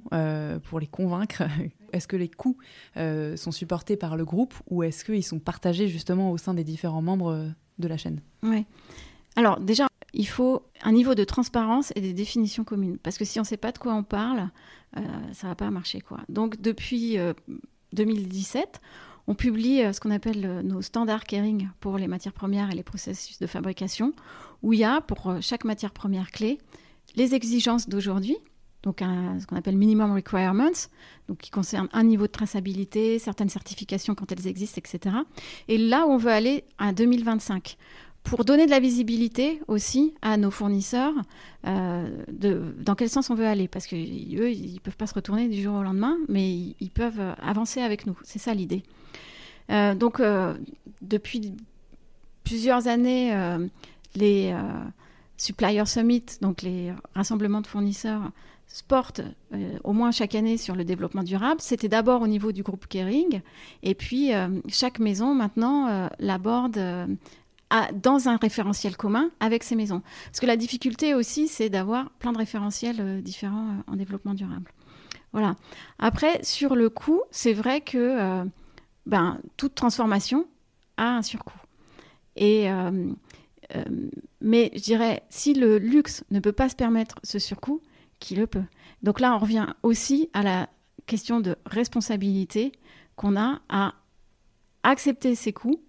pour 0.64 0.80
les 0.80 0.88
convaincre? 0.88 1.44
Est-ce 1.92 2.08
que 2.08 2.16
les 2.16 2.30
coûts 2.30 2.58
sont 2.96 3.52
supportés 3.52 3.98
par 3.98 4.18
le 4.18 4.26
groupe 4.26 4.56
ou 4.68 4.82
est-ce 4.82 5.06
qu'ils 5.06 5.24
sont 5.24 5.38
partagés 5.38 5.88
justement 5.88 6.32
au 6.32 6.38
sein 6.38 6.56
des 6.56 6.64
différents 6.64 7.04
membres 7.04 7.52
de 7.78 7.88
la 7.88 7.98
chaîne? 7.98 8.20
Oui. 8.42 8.66
Alors 9.36 9.60
déjà, 9.60 9.88
il 10.14 10.28
faut 10.28 10.64
un 10.82 10.92
niveau 10.92 11.14
de 11.14 11.24
transparence 11.24 11.94
et 11.96 12.02
des 12.02 12.14
définitions 12.14 12.64
communes. 12.64 12.98
Parce 12.98 13.20
que 13.20 13.26
si 13.26 13.40
on 13.40 13.44
ne 13.44 13.48
sait 13.48 13.58
pas 13.58 13.72
de 13.72 13.78
quoi 13.78 13.94
on 13.94 14.02
parle, 14.02 14.50
ça 14.96 15.46
ne 15.46 15.50
va 15.50 15.56
pas 15.56 15.70
marcher. 15.70 16.02
Donc 16.30 16.60
depuis 16.60 17.20
2017, 17.94 18.82
on 19.28 19.36
publie 19.36 19.82
euh, 19.82 19.94
ce 19.94 20.00
qu'on 20.00 20.12
appelle 20.12 20.46
euh, 20.46 20.62
nos 20.62 20.82
standards 20.82 21.24
caring 21.24 21.70
pour 21.80 21.98
les 21.98 22.08
matières 22.08 22.34
premières 22.34 22.72
et 22.72 22.76
les 22.76 22.84
processus 22.84 23.40
de 23.40 23.48
fabrication, 23.48 24.14
où 24.62 24.74
il 24.74 24.80
y 24.80 24.84
a 24.84 25.02
pour 25.02 25.30
euh, 25.30 25.38
chaque 25.42 25.64
matière 25.64 25.92
première 25.92 26.32
clé 26.32 26.60
les 27.16 27.36
exigences 27.36 27.90
d'aujourd'hui, 27.90 28.38
donc 28.82 29.02
ce 29.02 29.46
qu'on 29.46 29.56
appelle 29.56 29.78
minimum 29.78 30.14
requirements, 30.14 30.72
donc 31.28 31.38
qui 31.38 31.52
concerne 31.52 31.90
un 31.94 32.04
niveau 32.04 32.26
de 32.26 32.32
traçabilité, 32.32 33.20
certaines 33.20 33.50
certifications 33.50 34.16
quand 34.16 34.32
elles 34.32 34.48
existent, 34.48 34.80
etc. 34.84 35.18
Et 35.68 35.78
là 35.78 36.08
où 36.08 36.12
on 36.12 36.18
veut 36.18 36.32
aller 36.32 36.64
à 36.80 36.92
2025 36.92 37.78
pour 38.24 38.46
donner 38.46 38.66
de 38.66 38.72
la 38.72 38.80
visibilité 38.80 39.62
aussi 39.68 40.16
à 40.22 40.38
nos 40.38 40.50
fournisseurs 40.50 41.14
dans 41.64 42.96
quel 42.98 43.10
sens 43.10 43.30
on 43.30 43.36
veut 43.36 43.46
aller. 43.46 43.68
Parce 43.68 43.86
qu'eux, 43.86 43.98
ils 43.98 44.74
ne 44.74 44.80
peuvent 44.80 44.98
pas 44.98 45.08
se 45.08 45.14
retourner 45.14 45.50
du 45.50 45.62
jour 45.62 45.76
au 45.76 45.84
lendemain, 45.84 46.18
mais 46.30 46.76
ils 46.80 46.92
peuvent 46.92 47.36
avancer 47.42 47.82
avec 47.82 48.08
nous. 48.08 48.18
C'est 48.24 48.40
ça 48.40 48.54
l'idée. 48.54 48.84
Euh, 49.70 49.96
donc, 49.96 50.20
euh, 50.20 50.56
depuis 51.02 51.54
plusieurs 52.44 52.88
années, 52.88 53.36
euh, 53.36 53.68
les 54.16 54.54
Supplier 55.38 55.86
Summit, 55.86 56.26
donc 56.42 56.62
les 56.62 56.94
rassemblements 57.16 57.62
de 57.62 57.68
fournisseurs, 57.68 58.32
portent 58.88 59.22
au 59.84 59.94
moins 59.94 60.12
chaque 60.12 60.34
année 60.34 60.58
sur 60.58 60.76
le 60.76 60.84
développement 60.84 61.24
durable. 61.24 61.62
C'était 61.62 61.90
d'abord 61.90 62.22
au 62.22 62.28
niveau 62.28 62.52
du 62.52 62.64
groupe 62.64 62.88
Kering, 62.88 63.42
et 63.84 63.94
puis 63.94 64.32
chaque 64.68 65.00
maison 65.00 65.36
maintenant 65.36 66.10
l'aborde 66.20 66.80
dans 68.02 68.30
un 68.30 68.38
référentiel 68.38 68.96
commun 68.98 69.30
avec 69.40 69.64
ces 69.64 69.76
maisons. 69.76 70.02
Parce 70.26 70.40
que 70.40 70.46
la 70.46 70.58
difficulté 70.58 71.14
aussi, 71.14 71.48
c'est 71.48 71.70
d'avoir 71.70 72.10
plein 72.12 72.32
de 72.32 72.38
référentiels 72.38 73.22
différents 73.22 73.78
en 73.86 73.96
développement 73.96 74.34
durable. 74.34 74.72
Voilà. 75.34 75.56
Après, 76.00 76.44
sur 76.44 76.76
le 76.76 76.90
coût, 76.90 77.22
c'est 77.32 77.54
vrai 77.54 77.82
que 77.82 78.44
ben, 79.06 79.40
toute 79.58 79.76
transformation 79.76 80.48
a 80.98 81.18
un 81.18 81.22
surcoût. 81.22 81.60
Et, 82.36 82.70
euh, 82.72 83.12
euh, 83.76 83.84
mais 84.42 84.72
je 84.76 84.82
dirais, 84.82 85.24
si 85.30 85.54
le 85.54 85.78
luxe 85.78 86.24
ne 86.32 86.40
peut 86.40 86.52
pas 86.52 86.70
se 86.70 86.76
permettre 86.76 87.20
ce 87.24 87.40
surcoût, 87.40 87.82
qui 88.20 88.36
le 88.36 88.48
peut 88.48 88.64
Donc 89.02 89.20
là, 89.20 89.36
on 89.36 89.40
revient 89.40 89.68
aussi 89.84 90.30
à 90.34 90.44
la 90.44 90.70
question 91.06 91.42
de 91.42 91.58
responsabilité 91.66 92.72
qu'on 93.16 93.36
a 93.36 93.62
à 93.70 93.94
accepter 94.84 95.36
ces 95.36 95.52
coûts 95.54 95.82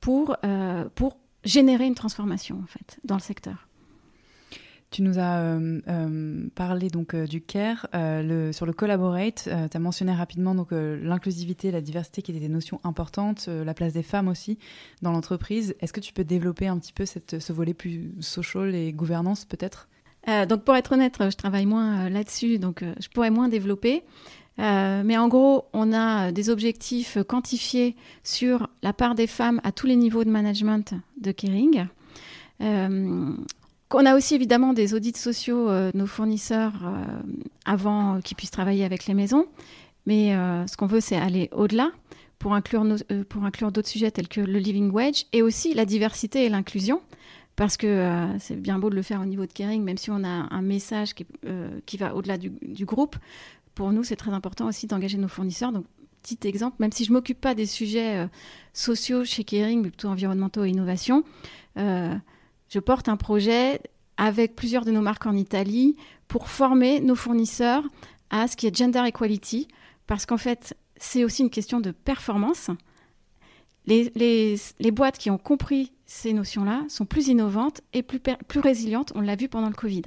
pour, 0.00 0.36
euh, 0.44 0.86
pour 0.94 1.18
générer 1.44 1.86
une 1.86 1.94
transformation, 1.94 2.60
en 2.62 2.66
fait, 2.66 2.98
dans 3.04 3.16
le 3.16 3.20
secteur. 3.20 3.66
Tu 4.94 5.02
nous 5.02 5.18
as 5.18 5.58
parlé 6.54 6.88
donc 6.88 7.16
du 7.16 7.40
CARE, 7.40 7.88
sur 8.52 8.64
le 8.64 8.72
Collaborate. 8.72 9.48
tu 9.70 9.76
as 9.76 9.80
mentionné 9.80 10.12
rapidement 10.12 10.54
donc 10.54 10.68
l'inclusivité, 10.70 11.72
la 11.72 11.80
diversité 11.80 12.22
qui 12.22 12.30
étaient 12.30 12.38
des 12.38 12.48
notions 12.48 12.78
importantes, 12.84 13.48
la 13.48 13.74
place 13.74 13.92
des 13.92 14.04
femmes 14.04 14.28
aussi 14.28 14.56
dans 15.02 15.10
l'entreprise. 15.10 15.74
Est-ce 15.80 15.92
que 15.92 15.98
tu 15.98 16.12
peux 16.12 16.22
développer 16.22 16.68
un 16.68 16.78
petit 16.78 16.92
peu 16.92 17.06
ce 17.06 17.52
volet 17.52 17.74
plus 17.74 18.12
social 18.20 18.72
et 18.72 18.92
gouvernance 18.92 19.44
peut-être? 19.44 19.88
Donc 20.48 20.62
pour 20.62 20.76
être 20.76 20.92
honnête, 20.92 21.16
je 21.18 21.36
travaille 21.36 21.66
moins 21.66 22.08
là-dessus, 22.08 22.60
donc 22.60 22.84
je 23.00 23.08
pourrais 23.08 23.30
moins 23.30 23.48
développer. 23.48 24.04
Euh, 24.58 25.02
mais 25.04 25.16
en 25.16 25.28
gros, 25.28 25.64
on 25.72 25.92
a 25.92 26.32
des 26.32 26.50
objectifs 26.50 27.18
quantifiés 27.26 27.96
sur 28.22 28.68
la 28.82 28.92
part 28.92 29.14
des 29.14 29.26
femmes 29.26 29.60
à 29.64 29.72
tous 29.72 29.86
les 29.86 29.96
niveaux 29.96 30.24
de 30.24 30.30
management 30.30 30.94
de 31.20 31.32
Kering. 31.32 31.86
Euh, 32.60 33.36
on 33.92 34.06
a 34.06 34.16
aussi 34.16 34.34
évidemment 34.34 34.72
des 34.72 34.94
audits 34.94 35.16
sociaux, 35.16 35.68
euh, 35.68 35.90
nos 35.94 36.06
fournisseurs, 36.06 36.72
avant 37.64 38.20
qu'ils 38.20 38.36
puissent 38.36 38.50
travailler 38.50 38.84
avec 38.84 39.06
les 39.06 39.14
maisons. 39.14 39.46
Mais 40.06 40.34
ce 40.66 40.76
qu'on 40.76 40.86
veut, 40.86 41.00
c'est 41.00 41.16
aller 41.16 41.48
au-delà 41.52 41.90
pour 42.38 42.54
inclure, 42.54 42.84
d'autres 42.84 43.88
sujets 43.88 44.10
tels 44.10 44.28
que 44.28 44.42
le 44.42 44.58
living 44.58 44.90
wage 44.90 45.24
et 45.32 45.40
aussi 45.40 45.72
la 45.72 45.86
diversité 45.86 46.44
et 46.44 46.48
l'inclusion. 46.50 47.00
Parce 47.56 47.76
que 47.76 48.28
c'est 48.38 48.60
bien 48.60 48.78
beau 48.78 48.90
de 48.90 48.96
le 48.96 49.02
faire 49.02 49.22
au 49.22 49.24
niveau 49.24 49.46
de 49.46 49.52
Kering, 49.52 49.82
même 49.82 49.96
si 49.96 50.10
on 50.10 50.24
a 50.24 50.28
un 50.50 50.60
message 50.60 51.14
qui, 51.14 51.96
va 51.96 52.14
au-delà 52.14 52.36
du, 52.36 52.84
groupe 52.84 53.16
pour 53.74 53.92
nous, 53.92 54.04
c'est 54.04 54.16
très 54.16 54.32
important 54.32 54.66
aussi 54.66 54.86
d'engager 54.86 55.18
nos 55.18 55.28
fournisseurs. 55.28 55.72
Donc, 55.72 55.84
petit 56.22 56.48
exemple, 56.48 56.76
même 56.78 56.92
si 56.92 57.04
je 57.04 57.10
ne 57.10 57.14
m'occupe 57.14 57.40
pas 57.40 57.54
des 57.54 57.66
sujets 57.66 58.16
euh, 58.16 58.26
sociaux 58.72 59.24
chez 59.24 59.44
Kering, 59.44 59.82
mais 59.82 59.90
plutôt 59.90 60.08
environnementaux 60.08 60.64
et 60.64 60.70
innovation, 60.70 61.24
euh, 61.76 62.14
je 62.74 62.80
porte 62.80 63.08
un 63.08 63.16
projet 63.16 63.80
avec 64.16 64.56
plusieurs 64.56 64.84
de 64.84 64.90
nos 64.90 65.00
marques 65.00 65.26
en 65.26 65.36
Italie 65.36 65.94
pour 66.26 66.48
former 66.48 66.98
nos 66.98 67.14
fournisseurs 67.14 67.84
à 68.30 68.48
ce 68.48 68.56
qui 68.56 68.66
est 68.66 68.76
gender 68.76 69.00
equality, 69.06 69.68
parce 70.08 70.26
qu'en 70.26 70.38
fait, 70.38 70.76
c'est 70.96 71.22
aussi 71.22 71.42
une 71.42 71.50
question 71.50 71.80
de 71.80 71.92
performance. 71.92 72.70
Les, 73.86 74.10
les, 74.16 74.56
les, 74.80 74.90
boîtes 74.90 75.18
qui 75.18 75.30
ont 75.30 75.38
compris 75.38 75.92
ces 76.06 76.32
notions-là 76.32 76.82
sont 76.88 77.04
plus 77.04 77.28
innovantes 77.28 77.80
et 77.92 78.02
plus, 78.02 78.18
plus 78.18 78.60
résilientes, 78.60 79.12
on 79.14 79.20
l'a 79.20 79.36
vu 79.36 79.48
pendant 79.48 79.68
le 79.68 79.74
Covid. 79.74 80.02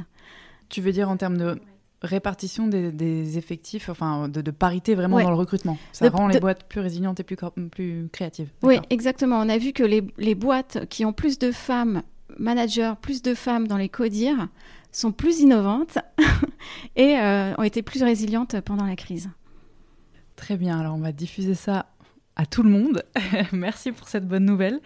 Tu 0.67 0.82
veux 0.82 0.91
dire 0.91 1.10
en 1.10 1.15
termes 1.15 1.38
de 1.38 1.62
répartition 2.01 2.67
des, 2.67 3.38
effectifs, 3.38 3.88
enfin 3.88 4.27
de, 4.27 4.51
parité 4.51 4.93
vraiment 4.93 5.21
dans 5.21 5.30
le 5.30 5.38
recrutement? 5.38 5.77
Ça 5.93 6.10
rend 6.10 6.27
les 6.27 6.41
boîtes 6.41 6.65
plus 6.65 6.82
résilientes 6.82 7.21
et 7.21 7.23
plus, 7.23 7.38
plus 7.71 8.10
créatives. 8.12 8.49
Oui, 8.62 8.80
exactement. 8.89 9.39
On 9.39 9.47
a 9.47 9.58
vu 9.58 9.71
que 9.71 9.84
les, 9.84 10.36
boîtes 10.36 10.86
qui 10.89 11.06
ont 11.06 11.13
plus 11.13 11.39
de 11.39 11.53
femmes 11.53 12.01
managers, 12.37 12.93
plus 13.01 13.21
de 13.21 13.33
femmes 13.33 13.67
dans 13.67 13.77
les 13.77 13.89
codires, 13.89 14.47
sont 14.91 15.11
plus 15.11 15.39
innovantes 15.39 15.97
et 16.95 17.17
euh, 17.17 17.53
ont 17.57 17.63
été 17.63 17.81
plus 17.81 18.03
résilientes 18.03 18.59
pendant 18.61 18.85
la 18.85 18.95
crise. 18.95 19.29
Très 20.35 20.57
bien, 20.57 20.79
alors 20.79 20.95
on 20.95 20.99
va 20.99 21.11
diffuser 21.11 21.55
ça 21.55 21.87
à 22.37 22.45
tout 22.45 22.63
le 22.63 22.69
monde. 22.69 23.03
Merci 23.51 23.91
pour 23.91 24.07
cette 24.07 24.27
bonne 24.27 24.45
nouvelle. 24.45 24.79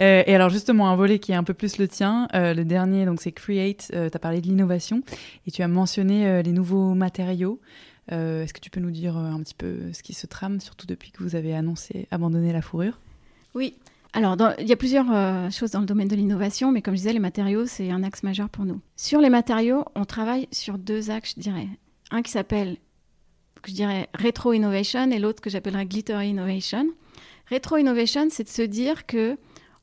Euh, 0.00 0.22
et 0.26 0.34
alors 0.34 0.50
justement, 0.50 0.90
un 0.90 0.96
volet 0.96 1.18
qui 1.18 1.32
est 1.32 1.36
un 1.36 1.44
peu 1.44 1.54
plus 1.54 1.78
le 1.78 1.88
tien, 1.88 2.28
euh, 2.34 2.52
le 2.52 2.64
dernier, 2.64 3.06
donc 3.06 3.22
c'est 3.22 3.32
Create, 3.32 3.90
euh, 3.94 4.10
tu 4.10 4.16
as 4.16 4.18
parlé 4.18 4.40
de 4.40 4.46
l'innovation 4.46 5.02
et 5.46 5.50
tu 5.50 5.62
as 5.62 5.68
mentionné 5.68 6.42
les 6.42 6.52
nouveaux 6.52 6.94
matériaux. 6.94 7.60
Est-ce 8.08 8.52
que 8.52 8.60
tu 8.60 8.70
peux 8.70 8.80
nous 8.80 8.92
dire 8.92 9.16
un 9.16 9.40
petit 9.40 9.54
peu 9.54 9.92
ce 9.92 10.02
qui 10.02 10.14
se 10.14 10.26
trame, 10.26 10.60
surtout 10.60 10.86
depuis 10.86 11.10
que 11.10 11.22
vous 11.22 11.34
avez 11.34 11.54
annoncé 11.54 12.06
abandonner 12.10 12.52
la 12.52 12.62
fourrure? 12.62 13.00
Oui. 13.54 13.74
Alors, 14.16 14.36
il 14.58 14.66
y 14.66 14.72
a 14.72 14.76
plusieurs 14.76 15.06
choses 15.52 15.72
dans 15.72 15.80
le 15.80 15.86
domaine 15.86 16.08
de 16.08 16.16
l'innovation, 16.16 16.72
mais 16.72 16.80
comme 16.80 16.94
je 16.94 17.00
disais, 17.00 17.12
les 17.12 17.18
matériaux, 17.18 17.66
c'est 17.66 17.90
un 17.90 18.02
axe 18.02 18.22
majeur 18.22 18.48
pour 18.48 18.64
nous. 18.64 18.80
Sur 18.96 19.20
les 19.20 19.28
matériaux, 19.28 19.84
on 19.94 20.06
travaille 20.06 20.48
sur 20.52 20.78
deux 20.78 21.10
axes, 21.10 21.34
je 21.36 21.40
dirais. 21.42 21.68
Un 22.10 22.22
qui 22.22 22.30
s'appelle 22.30 22.78
je 23.66 23.72
dirais 23.72 24.08
rétro 24.14 24.52
innovation 24.52 25.10
et 25.10 25.18
l'autre 25.18 25.40
que 25.40 25.50
j'appellerais 25.50 25.86
glitter 25.86 26.24
innovation. 26.24 26.86
Rétro 27.46 27.76
innovation, 27.76 28.28
c'est 28.30 28.44
de 28.44 28.48
se 28.48 28.62
dire 28.62 29.06
que 29.06 29.36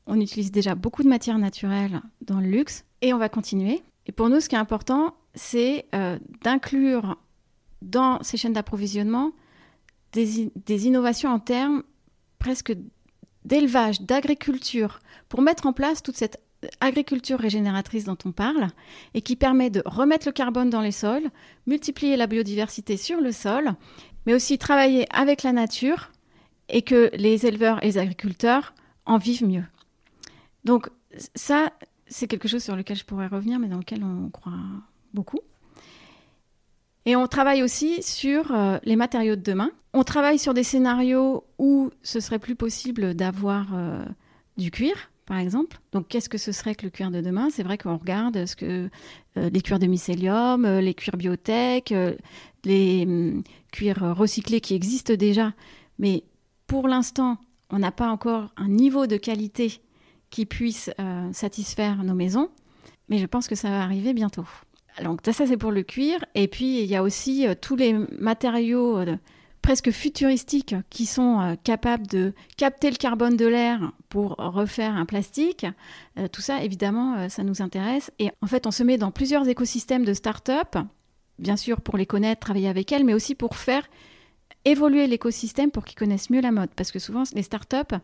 on 0.06 0.20
utilise 0.20 0.50
déjà 0.50 0.74
beaucoup 0.74 1.02
de 1.02 1.08
matières 1.08 1.38
naturelles 1.38 2.00
dans 2.20 2.40
le 2.40 2.48
luxe 2.48 2.84
et 3.00 3.14
on 3.14 3.18
va 3.18 3.28
continuer. 3.28 3.82
Et 4.06 4.12
pour 4.12 4.28
nous, 4.28 4.40
ce 4.40 4.48
qui 4.48 4.54
est 4.54 4.58
important, 4.58 5.14
c'est 5.34 5.86
euh, 5.94 6.18
d'inclure 6.42 7.16
dans 7.80 8.22
ces 8.22 8.36
chaînes 8.36 8.52
d'approvisionnement 8.52 9.32
des, 10.12 10.52
des, 10.54 10.86
innovations 10.86 11.30
en 11.30 11.38
termes 11.38 11.82
presque 12.38 12.76
d'élevage, 13.44 14.00
d'agriculture, 14.00 15.00
pour 15.28 15.42
mettre 15.42 15.66
en 15.66 15.72
place 15.72 16.02
toute 16.02 16.16
cette 16.16 16.40
agriculture 16.80 17.38
régénératrice 17.38 18.04
dont 18.04 18.16
on 18.24 18.32
parle 18.32 18.68
et 19.12 19.20
qui 19.20 19.36
permet 19.36 19.70
de 19.70 19.82
remettre 19.84 20.26
le 20.26 20.32
carbone 20.32 20.70
dans 20.70 20.80
les 20.80 20.92
sols, 20.92 21.28
multiplier 21.66 22.16
la 22.16 22.26
biodiversité 22.26 22.96
sur 22.96 23.20
le 23.20 23.32
sol, 23.32 23.74
mais 24.26 24.34
aussi 24.34 24.58
travailler 24.58 25.06
avec 25.14 25.42
la 25.42 25.52
nature 25.52 26.10
et 26.68 26.82
que 26.82 27.10
les 27.14 27.46
éleveurs 27.46 27.82
et 27.82 27.86
les 27.86 27.98
agriculteurs 27.98 28.74
en 29.04 29.18
vivent 29.18 29.46
mieux. 29.46 29.64
Donc 30.64 30.88
ça, 31.34 31.70
c'est 32.06 32.26
quelque 32.26 32.48
chose 32.48 32.62
sur 32.62 32.76
lequel 32.76 32.96
je 32.96 33.04
pourrais 33.04 33.26
revenir, 33.26 33.58
mais 33.58 33.68
dans 33.68 33.78
lequel 33.78 34.02
on 34.02 34.30
croit 34.30 34.52
beaucoup. 35.12 35.40
Et 37.06 37.16
on 37.16 37.26
travaille 37.26 37.62
aussi 37.62 38.02
sur 38.02 38.52
euh, 38.52 38.78
les 38.84 38.96
matériaux 38.96 39.36
de 39.36 39.42
demain. 39.42 39.70
On 39.92 40.04
travaille 40.04 40.38
sur 40.38 40.54
des 40.54 40.62
scénarios 40.62 41.44
où 41.58 41.90
ce 42.02 42.20
serait 42.20 42.38
plus 42.38 42.56
possible 42.56 43.14
d'avoir 43.14 43.66
euh, 43.74 44.04
du 44.56 44.70
cuir, 44.70 44.94
par 45.26 45.38
exemple. 45.38 45.78
Donc, 45.92 46.08
qu'est-ce 46.08 46.30
que 46.30 46.38
ce 46.38 46.50
serait 46.50 46.74
que 46.74 46.84
le 46.84 46.90
cuir 46.90 47.10
de 47.10 47.20
demain? 47.20 47.48
C'est 47.50 47.62
vrai 47.62 47.76
qu'on 47.76 47.96
regarde 47.96 48.46
ce 48.46 48.56
que 48.56 48.88
euh, 49.36 49.50
les 49.50 49.60
cuirs 49.60 49.78
de 49.78 49.86
mycélium, 49.86 50.66
les 50.66 50.94
cuirs 50.94 51.16
biotech, 51.16 51.92
les 52.64 53.04
hum, 53.06 53.42
cuirs 53.70 54.16
recyclés 54.16 54.60
qui 54.60 54.74
existent 54.74 55.14
déjà. 55.14 55.52
Mais 55.98 56.24
pour 56.66 56.88
l'instant, 56.88 57.36
on 57.70 57.78
n'a 57.78 57.92
pas 57.92 58.08
encore 58.08 58.50
un 58.56 58.68
niveau 58.68 59.06
de 59.06 59.16
qualité 59.16 59.80
qui 60.30 60.46
puisse 60.46 60.90
satisfaire 61.32 62.02
nos 62.02 62.14
maisons. 62.14 62.48
Mais 63.08 63.18
je 63.18 63.26
pense 63.26 63.46
que 63.46 63.54
ça 63.54 63.68
va 63.68 63.82
arriver 63.82 64.14
bientôt. 64.14 64.44
Donc, 65.02 65.20
ça, 65.24 65.46
c'est 65.46 65.56
pour 65.56 65.72
le 65.72 65.82
cuir. 65.82 66.24
Et 66.34 66.46
puis, 66.48 66.80
il 66.80 66.86
y 66.86 66.96
a 66.96 67.02
aussi 67.02 67.46
tous 67.60 67.76
les 67.76 67.94
matériaux 68.18 69.04
presque 69.64 69.92
futuristiques 69.92 70.74
qui 70.90 71.06
sont 71.06 71.40
euh, 71.40 71.54
capables 71.64 72.06
de 72.06 72.34
capter 72.58 72.90
le 72.90 72.96
carbone 72.96 73.34
de 73.34 73.46
l'air 73.46 73.92
pour 74.10 74.36
refaire 74.36 74.94
un 74.94 75.06
plastique. 75.06 75.64
Euh, 76.18 76.28
tout 76.28 76.42
ça, 76.42 76.62
évidemment, 76.62 77.14
euh, 77.14 77.28
ça 77.30 77.44
nous 77.44 77.62
intéresse. 77.62 78.12
Et 78.18 78.30
en 78.42 78.46
fait, 78.46 78.66
on 78.66 78.70
se 78.70 78.82
met 78.82 78.98
dans 78.98 79.10
plusieurs 79.10 79.48
écosystèmes 79.48 80.04
de 80.04 80.12
start-up, 80.12 80.76
bien 81.38 81.56
sûr 81.56 81.80
pour 81.80 81.96
les 81.96 82.04
connaître, 82.04 82.40
travailler 82.40 82.68
avec 82.68 82.92
elles, 82.92 83.04
mais 83.04 83.14
aussi 83.14 83.34
pour 83.34 83.56
faire 83.56 83.88
évoluer 84.66 85.06
l'écosystème 85.06 85.70
pour 85.70 85.86
qu'ils 85.86 85.98
connaissent 85.98 86.28
mieux 86.28 86.42
la 86.42 86.52
mode. 86.52 86.68
Parce 86.76 86.92
que 86.92 86.98
souvent, 86.98 87.22
les 87.32 87.42
start-up, 87.42 87.94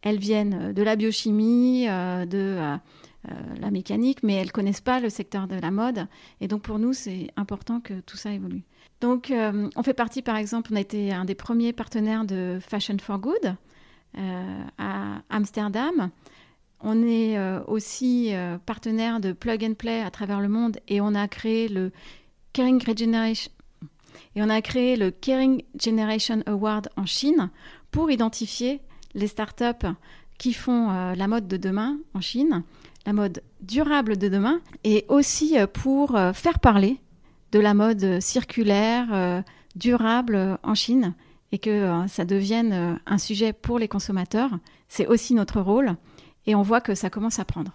elles 0.00 0.18
viennent 0.18 0.72
de 0.72 0.82
la 0.82 0.96
biochimie, 0.96 1.86
de 1.86 2.56
la 3.60 3.70
mécanique, 3.70 4.22
mais 4.22 4.34
elles 4.34 4.52
connaissent 4.52 4.80
pas 4.80 4.98
le 4.98 5.10
secteur 5.10 5.46
de 5.46 5.56
la 5.56 5.70
mode. 5.70 6.06
Et 6.40 6.48
donc, 6.48 6.62
pour 6.62 6.78
nous, 6.78 6.94
c'est 6.94 7.28
important 7.36 7.80
que 7.80 8.00
tout 8.00 8.16
ça 8.16 8.32
évolue. 8.32 8.64
Donc, 9.00 9.30
euh, 9.30 9.68
on 9.76 9.82
fait 9.82 9.94
partie, 9.94 10.22
par 10.22 10.36
exemple, 10.36 10.70
on 10.72 10.76
a 10.76 10.80
été 10.80 11.12
un 11.12 11.24
des 11.24 11.34
premiers 11.34 11.72
partenaires 11.72 12.24
de 12.24 12.58
Fashion 12.60 12.96
for 13.00 13.18
Good 13.18 13.56
euh, 14.18 14.62
à 14.78 15.22
Amsterdam. 15.30 16.10
On 16.80 17.02
est 17.02 17.38
euh, 17.38 17.62
aussi 17.66 18.32
partenaire 18.66 19.20
de 19.20 19.32
Plug 19.32 19.64
and 19.64 19.74
Play 19.74 20.02
à 20.02 20.10
travers 20.10 20.40
le 20.40 20.48
monde 20.48 20.78
et 20.88 21.00
on 21.00 21.14
a 21.14 21.28
créé 21.28 21.68
le 21.68 21.92
Caring 22.52 22.80
Generation 22.96 23.50
et 24.34 24.42
on 24.42 24.48
a 24.48 24.60
créé 24.60 24.96
le 24.96 25.10
Caring 25.10 25.62
Generation 25.78 26.42
Award 26.46 26.88
en 26.96 27.06
Chine 27.06 27.50
pour 27.90 28.10
identifier 28.10 28.80
les 29.14 29.26
startups 29.26 29.88
qui 30.38 30.52
font 30.52 30.88
la 31.14 31.28
mode 31.28 31.48
de 31.48 31.56
demain 31.56 31.98
en 32.14 32.20
Chine, 32.20 32.62
la 33.06 33.12
mode 33.12 33.42
durable 33.60 34.16
de 34.16 34.28
demain, 34.28 34.60
et 34.84 35.04
aussi 35.08 35.56
pour 35.72 36.18
faire 36.34 36.58
parler 36.58 37.00
de 37.52 37.58
la 37.58 37.74
mode 37.74 38.20
circulaire, 38.20 39.08
euh, 39.12 39.42
durable 39.76 40.34
euh, 40.34 40.56
en 40.62 40.74
Chine 40.74 41.14
et 41.52 41.58
que 41.58 41.70
euh, 41.70 42.06
ça 42.06 42.24
devienne 42.24 43.00
un 43.06 43.18
sujet 43.18 43.52
pour 43.52 43.78
les 43.78 43.88
consommateurs. 43.88 44.50
C'est 44.88 45.06
aussi 45.06 45.34
notre 45.34 45.60
rôle 45.60 45.96
et 46.46 46.54
on 46.54 46.62
voit 46.62 46.80
que 46.80 46.94
ça 46.94 47.10
commence 47.10 47.38
à 47.38 47.44
prendre. 47.44 47.72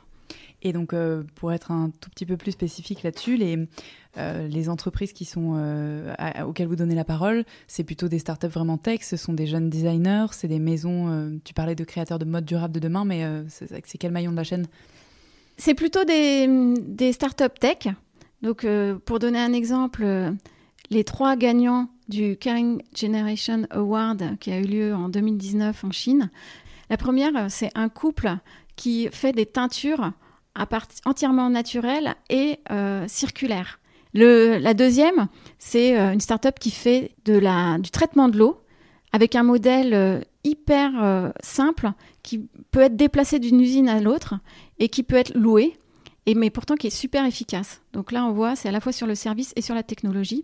Et 0.61 0.73
donc, 0.73 0.95
pour 1.35 1.53
être 1.53 1.69
un 1.69 1.91
tout 2.01 2.09
petit 2.09 2.25
peu 2.25 2.38
plus 2.38 2.53
spécifique 2.53 3.03
là-dessus, 3.03 3.38
les, 3.38 4.69
entreprises 4.69 5.11
auxquelles 5.11 6.67
vous 6.67 6.75
donnez 6.75 6.95
la 6.95 7.03
parole, 7.03 7.45
c'est 7.67 7.83
plutôt 7.83 8.07
des 8.07 8.17
startups 8.17 8.47
vraiment 8.47 8.79
tech, 8.79 9.01
ce 9.03 9.15
sont 9.15 9.33
des 9.33 9.45
jeunes 9.45 9.69
designers, 9.69 10.27
c'est 10.31 10.47
des 10.47 10.57
maisons, 10.57 11.39
tu 11.43 11.53
parlais 11.53 11.75
de 11.75 11.83
créateurs 11.83 12.17
de 12.17 12.25
mode 12.25 12.45
durable 12.45 12.73
de 12.73 12.79
demain, 12.79 13.05
mais 13.05 13.23
c'est 13.47 13.97
quel 13.99 14.11
maillon 14.11 14.31
de 14.31 14.38
la 14.38 14.43
chaîne? 14.43 14.65
C'est 15.58 15.74
plutôt 15.74 16.04
des, 16.04 16.48
des 16.80 17.13
startups 17.13 17.60
tech 17.60 17.88
donc, 18.46 18.63
euh, 18.63 19.00
pour 19.06 19.18
donner 19.18 19.39
un 19.39 19.54
exemple, 19.54 20.04
euh, 20.04 20.32
les 20.91 21.04
trois 21.04 21.36
gagnants 21.36 21.89
du 22.10 22.38
Caring 22.38 22.80
Generation 22.96 23.65
Award 23.72 24.38
qui 24.39 24.52
a 24.52 24.60
eu 24.60 24.65
lieu 24.65 24.94
en 24.94 25.10
2019 25.10 25.84
en 25.84 25.91
Chine, 25.91 26.30
la 26.91 26.98
première, 26.98 27.50
c'est 27.50 27.72
un 27.74 27.89
couple 27.89 28.36
qui 28.76 29.10
fait 29.12 29.32
des 29.32 29.48
teintures 29.48 30.12
entièrement 31.06 31.50
naturelle 31.50 32.13
et 32.30 32.60
circulaire. 33.08 33.80
Le, 34.13 34.60
la 34.60 34.76
deuxième, 34.76 35.28
c'est 35.58 35.98
une 35.98 36.20
start-up 36.20 36.60
qui 36.60 36.70
fait 36.70 37.15
du 37.26 37.89
traitement 37.91 38.30
de 38.30 38.38
l'eau 38.38 38.62
avec 39.12 39.34
un 39.34 39.41
modèle 39.41 40.24
hyper 40.44 41.34
simple 41.41 41.91
qui 42.25 42.49
peut 42.71 42.81
être 42.81 42.95
déplacé 42.95 43.39
d'une 43.39 43.61
usine 43.61 43.88
à 43.88 44.01
l'autre 44.01 44.35
et 44.79 44.89
qui 44.89 45.03
peut 45.03 45.15
être 45.15 45.33
loué 45.35 45.77
et 46.25 46.33
mais 46.33 46.49
pourtant 46.49 46.75
qui 46.75 46.88
est 46.88 46.91
super 46.91 47.23
efficace. 47.25 47.81
Donc 47.93 48.11
là, 48.11 48.25
on 48.25 48.33
voit, 48.33 48.55
c'est 48.55 48.67
à 48.67 48.71
la 48.71 48.79
fois 48.79 48.91
sur 48.91 49.05
le 49.05 49.13
service 49.13 49.53
et 49.55 49.61
sur 49.61 49.75
la 49.75 49.83
technologie. 49.83 50.43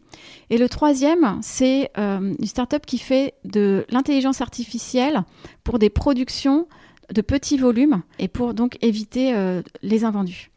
Et 0.51 0.59
le 0.59 0.69
troisième, 0.69 1.39
c'est 1.41 1.89
euh, 1.97 2.33
une 2.37 2.45
startup 2.45 2.85
qui 2.85 2.99
fait 2.99 3.33
de 3.45 3.83
l'intelligence 3.89 4.41
artificielle 4.41 5.23
pour 5.63 5.79
des 5.79 5.89
productions 5.89 6.67
de 7.11 7.21
petits 7.21 7.57
volumes 7.57 8.03
et 8.19 8.27
pour 8.27 8.53
donc 8.53 8.77
éviter 8.81 9.33
euh, 9.33 9.63
les 9.81 10.05
invendus. 10.05 10.51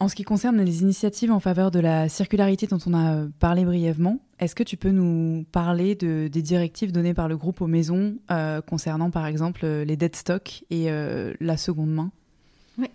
En 0.00 0.08
ce 0.08 0.16
qui 0.16 0.24
concerne 0.24 0.60
les 0.60 0.82
initiatives 0.82 1.30
en 1.30 1.40
faveur 1.40 1.70
de 1.70 1.78
la 1.78 2.08
circularité 2.08 2.66
dont 2.66 2.78
on 2.86 2.94
a 2.94 3.26
parlé 3.38 3.64
brièvement, 3.64 4.18
est-ce 4.38 4.54
que 4.54 4.62
tu 4.62 4.76
peux 4.76 4.90
nous 4.90 5.44
parler 5.52 5.94
de, 5.94 6.28
des 6.28 6.42
directives 6.42 6.92
données 6.92 7.14
par 7.14 7.28
le 7.28 7.36
groupe 7.36 7.60
aux 7.60 7.66
maisons 7.66 8.16
euh, 8.30 8.60
concernant 8.60 9.10
par 9.10 9.26
exemple 9.26 9.66
les 9.66 9.96
dead 9.96 10.14
stock 10.16 10.64
et 10.70 10.88
la 11.40 11.56
seconde 11.56 11.92
main? 11.92 12.10
Oui. 12.78 12.88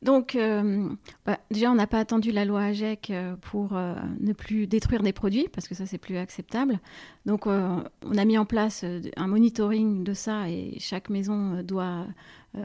Donc, 0.00 0.36
euh, 0.36 0.88
bah, 1.26 1.38
déjà, 1.50 1.70
on 1.70 1.74
n'a 1.74 1.88
pas 1.88 1.98
attendu 1.98 2.30
la 2.30 2.44
loi 2.44 2.62
AGEC 2.62 3.10
euh, 3.10 3.34
pour 3.40 3.76
euh, 3.76 3.94
ne 4.20 4.32
plus 4.32 4.68
détruire 4.68 5.02
des 5.02 5.12
produits, 5.12 5.48
parce 5.52 5.66
que 5.66 5.74
ça, 5.74 5.86
c'est 5.86 5.98
plus 5.98 6.16
acceptable. 6.16 6.78
Donc, 7.26 7.46
on 7.46 8.16
a 8.16 8.24
mis 8.24 8.38
en 8.38 8.44
place 8.44 8.84
un 9.16 9.26
monitoring 9.26 10.04
de 10.04 10.14
ça 10.14 10.48
et 10.48 10.76
chaque 10.78 11.10
maison 11.10 11.62
doit 11.62 12.06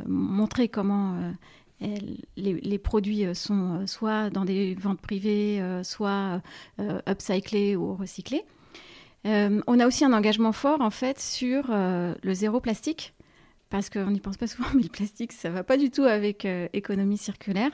montrer 0.05 0.69
comment 0.69 1.17
les, 2.37 2.77
produits 2.77 3.25
sont 3.35 3.85
soit 3.87 4.29
dans 4.29 4.45
des 4.45 4.75
ventes 4.75 5.01
privées, 5.01 5.61
soit 5.83 6.41
upcyclés 7.07 7.75
ou 7.75 7.95
recyclés. 7.95 8.43
on 9.25 9.79
a 9.79 9.87
aussi 9.87 10.05
un 10.05 10.13
engagement 10.13 10.51
fort, 10.51 10.81
en 10.81 10.89
fait, 10.89 11.19
sur 11.19 11.65
le 11.69 12.33
zéro 12.33 12.59
plastique 12.59 13.13
parce 13.73 13.89
qu'on 13.89 14.11
n'y 14.11 14.19
pense 14.19 14.37
pas 14.37 14.45
souvent, 14.45 14.67
mais 14.75 14.83
le 14.83 14.89
plastique, 14.89 15.31
ça 15.31 15.49
ne 15.49 15.55
va 15.55 15.63
pas 15.63 15.77
du 15.77 15.89
tout 15.89 16.03
avec 16.03 16.45
euh, 16.45 16.67
économie 16.73 17.17
circulaire. 17.17 17.71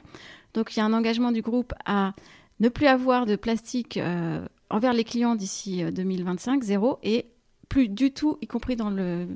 Donc 0.53 0.73
il 0.73 0.79
y 0.79 0.81
a 0.81 0.85
un 0.85 0.93
engagement 0.93 1.33
du 1.33 1.41
groupe 1.41 1.73
à 1.85 2.13
ne 2.61 2.69
plus 2.69 2.87
avoir 2.87 3.25
de 3.25 3.35
plastique 3.35 3.97
euh, 3.97 4.47
envers 4.69 4.93
les 4.93 5.03
clients 5.03 5.35
d'ici 5.35 5.83
2025, 5.83 6.63
euh, 6.63 6.65
zéro, 6.65 6.99
et 7.03 7.25
plus 7.67 7.89
du 7.89 8.13
tout, 8.13 8.37
y 8.41 8.47
compris 8.47 8.77
dans 8.77 8.89
le, 8.89 9.27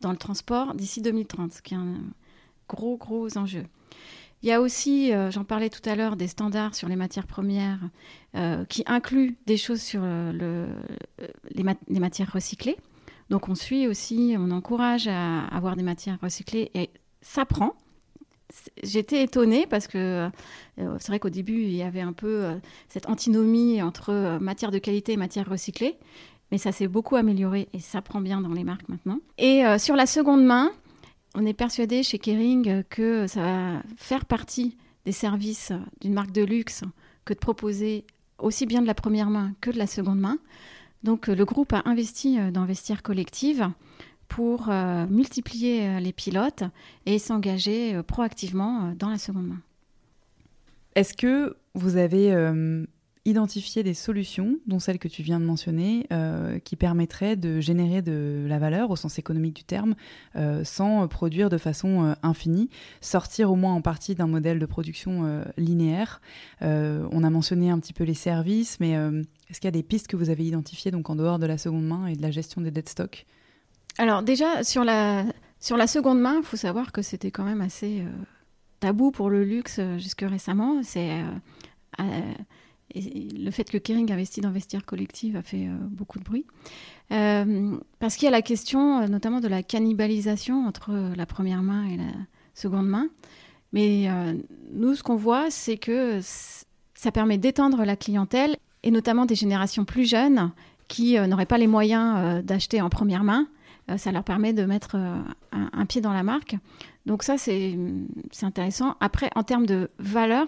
dans 0.00 0.12
le 0.12 0.16
transport, 0.16 0.74
d'ici 0.74 1.02
2030, 1.02 1.54
ce 1.54 1.60
qui 1.60 1.74
est 1.74 1.76
un 1.76 1.96
gros, 2.68 2.96
gros 2.96 3.36
enjeu. 3.36 3.64
Il 4.42 4.48
y 4.48 4.52
a 4.52 4.60
aussi, 4.62 5.12
j'en 5.28 5.44
parlais 5.44 5.68
tout 5.68 5.86
à 5.86 5.94
l'heure, 5.94 6.16
des 6.16 6.26
standards 6.26 6.74
sur 6.74 6.88
les 6.88 6.96
matières 6.96 7.26
premières 7.26 7.80
qui 8.70 8.82
incluent 8.86 9.36
des 9.46 9.58
choses 9.58 9.82
sur 9.82 10.00
le, 10.00 10.66
les, 11.50 12.00
matières 12.00 12.32
recyclées. 12.32 12.78
Donc 13.28 13.48
on 13.50 13.54
suit 13.54 13.86
aussi, 13.86 14.34
on 14.38 14.50
encourage 14.50 15.08
à 15.08 15.44
avoir 15.48 15.76
des 15.76 15.82
matières 15.82 16.18
recyclées 16.22 16.70
et 16.74 16.90
ça 17.22 17.44
prend. 17.44 17.74
J'étais 18.82 19.22
étonnée 19.22 19.66
parce 19.68 19.86
que 19.86 20.28
euh, 20.78 20.96
c'est 20.98 21.08
vrai 21.08 21.20
qu'au 21.20 21.30
début, 21.30 21.62
il 21.62 21.72
y 21.72 21.82
avait 21.82 22.00
un 22.00 22.12
peu 22.12 22.44
euh, 22.44 22.54
cette 22.88 23.08
antinomie 23.08 23.80
entre 23.80 24.10
euh, 24.10 24.38
matière 24.40 24.72
de 24.72 24.78
qualité 24.78 25.12
et 25.12 25.16
matière 25.16 25.48
recyclée. 25.48 25.96
Mais 26.50 26.58
ça 26.58 26.72
s'est 26.72 26.88
beaucoup 26.88 27.14
amélioré 27.14 27.68
et 27.72 27.78
ça 27.78 28.02
prend 28.02 28.20
bien 28.20 28.40
dans 28.40 28.52
les 28.52 28.64
marques 28.64 28.88
maintenant. 28.88 29.20
Et 29.38 29.62
sur 29.78 29.94
la 29.94 30.04
seconde 30.04 30.44
main, 30.44 30.72
on 31.34 31.46
est 31.46 31.54
persuadé 31.54 32.02
chez 32.02 32.18
Kering 32.18 32.84
que 32.88 33.26
ça 33.26 33.42
va 33.42 33.82
faire 33.96 34.24
partie 34.24 34.76
des 35.04 35.12
services 35.12 35.72
d'une 36.00 36.12
marque 36.12 36.32
de 36.32 36.42
luxe 36.42 36.82
que 37.24 37.34
de 37.34 37.38
proposer 37.38 38.04
aussi 38.38 38.66
bien 38.66 38.82
de 38.82 38.86
la 38.86 38.94
première 38.94 39.30
main 39.30 39.52
que 39.60 39.70
de 39.70 39.78
la 39.78 39.86
seconde 39.86 40.20
main. 40.20 40.38
Donc 41.02 41.28
euh, 41.28 41.34
le 41.34 41.44
groupe 41.44 41.72
a 41.72 41.82
investi 41.84 42.38
euh, 42.38 42.50
dans 42.50 42.64
Vestiaire 42.64 43.02
Collective 43.02 43.68
pour 44.28 44.68
euh, 44.68 45.06
multiplier 45.06 46.00
les 46.00 46.12
pilotes 46.12 46.62
et 47.06 47.18
s'engager 47.18 48.00
proactivement 48.04 48.92
dans 48.96 49.08
la 49.08 49.18
seconde 49.18 49.48
main. 49.48 49.60
Est-ce 50.94 51.14
que 51.14 51.56
vous 51.74 51.96
avez 51.96 52.30
identifié 53.24 53.82
des 53.82 53.94
solutions, 53.94 54.56
dont 54.66 54.78
celle 54.78 54.98
que 54.98 55.08
tu 55.08 55.22
viens 55.22 55.38
de 55.40 55.44
mentionner, 55.44 56.06
qui 56.64 56.76
permettraient 56.76 57.36
de 57.36 57.60
générer 57.60 58.02
de 58.02 58.46
la 58.48 58.58
valeur 58.58 58.90
au 58.90 58.96
sens 58.96 59.18
économique 59.18 59.54
du 59.54 59.64
terme, 59.64 59.94
sans 60.64 61.06
produire 61.06 61.50
de 61.50 61.58
façon 61.58 62.14
infinie, 62.22 62.70
sortir 63.00 63.52
au 63.52 63.56
moins 63.56 63.74
en 63.74 63.82
partie 63.82 64.14
d'un 64.14 64.26
modèle 64.26 64.58
de 64.58 64.66
production 64.66 65.44
linéaire. 65.58 66.22
On 66.62 67.22
a 67.22 67.30
mentionné 67.30 67.70
un 67.70 67.78
petit 67.78 67.92
peu 67.92 68.04
les 68.04 68.14
services, 68.14 68.80
mais 68.80 68.92
est-ce 69.50 69.60
qu'il 69.60 69.66
y 69.66 69.68
a 69.68 69.72
des 69.72 69.82
pistes 69.82 70.06
que 70.06 70.16
vous 70.16 70.30
avez 70.30 70.46
identifiées 70.46 70.90
donc 70.90 71.10
en 71.10 71.16
dehors 71.16 71.38
de 71.38 71.46
la 71.46 71.58
seconde 71.58 71.86
main 71.86 72.06
et 72.06 72.16
de 72.16 72.22
la 72.22 72.30
gestion 72.30 72.60
des 72.62 72.70
dead 72.70 72.88
stock? 72.88 73.26
Alors 73.98 74.22
déjà 74.22 74.64
sur 74.64 74.84
la 74.84 75.26
sur 75.58 75.76
la 75.76 75.86
seconde 75.86 76.20
main, 76.20 76.36
il 76.38 76.44
faut 76.44 76.56
savoir 76.56 76.90
que 76.90 77.02
c'était 77.02 77.30
quand 77.30 77.44
même 77.44 77.60
assez 77.60 78.00
euh, 78.00 78.10
tabou 78.80 79.10
pour 79.10 79.28
le 79.28 79.44
luxe 79.44 79.76
euh, 79.78 79.98
jusque 79.98 80.22
récemment. 80.22 80.82
C'est 80.82 81.10
euh, 82.96 83.00
le 83.38 83.50
fait 83.50 83.64
que 83.64 83.78
Kering 83.78 84.10
investit 84.12 84.40
dans 84.40 84.50
Vestiaire 84.50 84.84
Collective 84.84 85.36
a 85.36 85.42
fait 85.42 85.68
beaucoup 85.90 86.18
de 86.18 86.24
bruit. 86.24 86.44
parce 87.08 88.16
qu'il 88.16 88.24
y 88.24 88.28
a 88.28 88.30
la 88.30 88.42
question 88.42 89.06
notamment 89.08 89.40
de 89.40 89.48
la 89.48 89.62
cannibalisation 89.62 90.66
entre 90.66 90.92
la 91.16 91.26
première 91.26 91.62
main 91.62 91.86
et 91.86 91.96
la 91.96 92.12
seconde 92.54 92.88
main. 92.88 93.08
Mais 93.72 94.08
nous, 94.72 94.94
ce 94.94 95.02
qu'on 95.02 95.16
voit, 95.16 95.50
c'est 95.50 95.76
que 95.76 96.20
ça 96.22 97.12
permet 97.12 97.38
d'étendre 97.38 97.84
la 97.84 97.96
clientèle 97.96 98.56
et 98.82 98.90
notamment 98.90 99.26
des 99.26 99.34
générations 99.34 99.84
plus 99.84 100.08
jeunes 100.08 100.52
qui 100.90 101.16
euh, 101.16 101.26
n'auraient 101.26 101.46
pas 101.46 101.56
les 101.56 101.66
moyens 101.66 102.14
euh, 102.18 102.42
d'acheter 102.42 102.82
en 102.82 102.90
première 102.90 103.24
main. 103.24 103.46
Euh, 103.90 103.96
ça 103.96 104.12
leur 104.12 104.24
permet 104.24 104.52
de 104.52 104.64
mettre 104.64 104.96
un, 105.52 105.86
pied 105.86 106.00
dans 106.00 106.12
la 106.12 106.22
marque. 106.22 106.56
Donc 107.06 107.22
ça, 107.22 107.38
c'est 107.38 107.78
intéressant. 108.42 108.96
Après, 109.00 109.30
en 109.34 109.42
termes 109.42 109.66
de 109.66 109.90
valeur, 109.98 110.46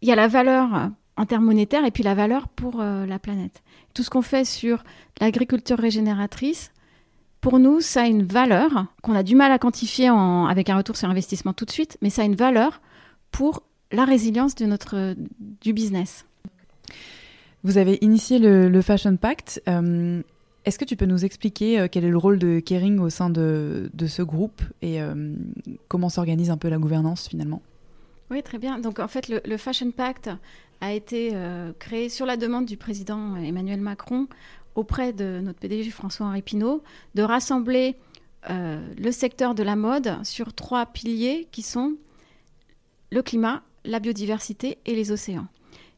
il 0.00 0.08
y 0.08 0.12
a 0.12 0.16
la 0.16 0.28
valeur 0.28 0.90
en 1.16 1.26
termes 1.26 1.44
monétaires 1.44 1.84
et 1.84 1.90
puis 1.90 2.02
la 2.02 2.14
valeur 2.14 2.48
pour 2.48 2.78
la 2.82 3.18
planète. 3.18 3.62
Tout 3.94 4.02
ce 4.02 4.10
qu'on 4.10 4.22
fait 4.22 4.44
sur 4.44 4.82
l'agriculture 5.20 5.78
régénératrice, 5.78 6.72
pour 7.42 7.58
nous, 7.58 7.80
ça 7.80 8.02
a 8.02 8.06
une 8.06 8.22
valeur 8.22 8.86
qu'on 9.02 9.14
a 9.14 9.22
du 9.22 9.34
mal 9.34 9.50
à 9.52 9.58
quantifier 9.58 10.08
en, 10.08 10.46
avec 10.46 10.70
un 10.70 10.76
retour 10.76 10.96
sur 10.96 11.10
investissement 11.10 11.52
tout 11.52 11.64
de 11.64 11.70
suite, 11.70 11.98
mais 12.00 12.08
ça 12.08 12.22
a 12.22 12.24
une 12.24 12.36
valeur 12.36 12.80
pour 13.32 13.64
la 13.90 14.04
résilience 14.04 14.54
de 14.54 14.64
notre, 14.64 15.14
du 15.60 15.72
business. 15.72 16.24
Vous 17.64 17.78
avez 17.78 17.98
initié 18.00 18.38
le, 18.38 18.80
Fashion 18.80 19.16
Pact. 19.16 19.62
Euh, 19.68 20.22
est-ce 20.64 20.78
que 20.78 20.84
tu 20.84 20.96
peux 20.96 21.06
nous 21.06 21.24
expliquer 21.24 21.80
euh, 21.80 21.88
quel 21.90 22.04
est 22.04 22.10
le 22.10 22.16
rôle 22.16 22.38
de 22.38 22.60
Kering 22.60 22.98
au 22.98 23.10
sein 23.10 23.30
de, 23.30 23.90
ce 24.06 24.22
groupe 24.22 24.62
et 24.80 25.00
euh, 25.00 25.34
comment 25.88 26.08
s'organise 26.08 26.50
un 26.50 26.56
peu 26.56 26.68
la 26.68 26.78
gouvernance 26.78 27.28
finalement? 27.28 27.62
Oui, 28.30 28.42
très 28.42 28.58
bien. 28.58 28.78
Donc 28.78 28.98
en 28.98 29.08
fait, 29.08 29.28
le, 29.28 29.56
Fashion 29.56 29.90
Pact 29.90 30.30
a 30.82 30.92
été 30.92 31.32
créé 31.78 32.10
sur 32.10 32.26
la 32.26 32.36
demande 32.36 32.66
du 32.66 32.76
président 32.76 33.36
Emmanuel 33.36 33.80
Macron 33.80 34.26
auprès 34.74 35.14
de 35.14 35.40
notre 35.42 35.58
PDG 35.58 35.90
François-Henri 35.90 36.42
Pinault 36.42 36.82
de 37.14 37.22
rassembler 37.22 37.96
le 38.50 39.10
secteur 39.12 39.54
de 39.54 39.62
la 39.62 39.76
mode 39.76 40.18
sur 40.24 40.52
trois 40.52 40.84
piliers 40.86 41.48
qui 41.52 41.62
sont 41.62 41.94
le 43.12 43.22
climat, 43.22 43.62
la 43.84 44.00
biodiversité 44.00 44.78
et 44.86 44.94
les 44.94 45.12
océans. 45.12 45.46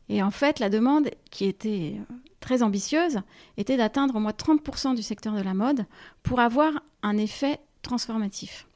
Et 0.08 0.22
en 0.22 0.30
fait, 0.30 0.58
la 0.58 0.68
demande, 0.68 1.10
qui 1.30 1.46
était 1.46 1.96
euh, 1.96 2.14
très 2.40 2.62
ambitieuse, 2.62 3.20
était 3.56 3.76
d'atteindre 3.76 4.16
au 4.16 4.20
moins 4.20 4.32
30% 4.32 4.94
du 4.94 5.02
secteur 5.02 5.34
de 5.34 5.40
la 5.40 5.54
mode 5.54 5.86
pour 6.22 6.40
avoir 6.40 6.72
un 7.02 7.16
effet 7.16 7.58
transformatif. 7.82 8.66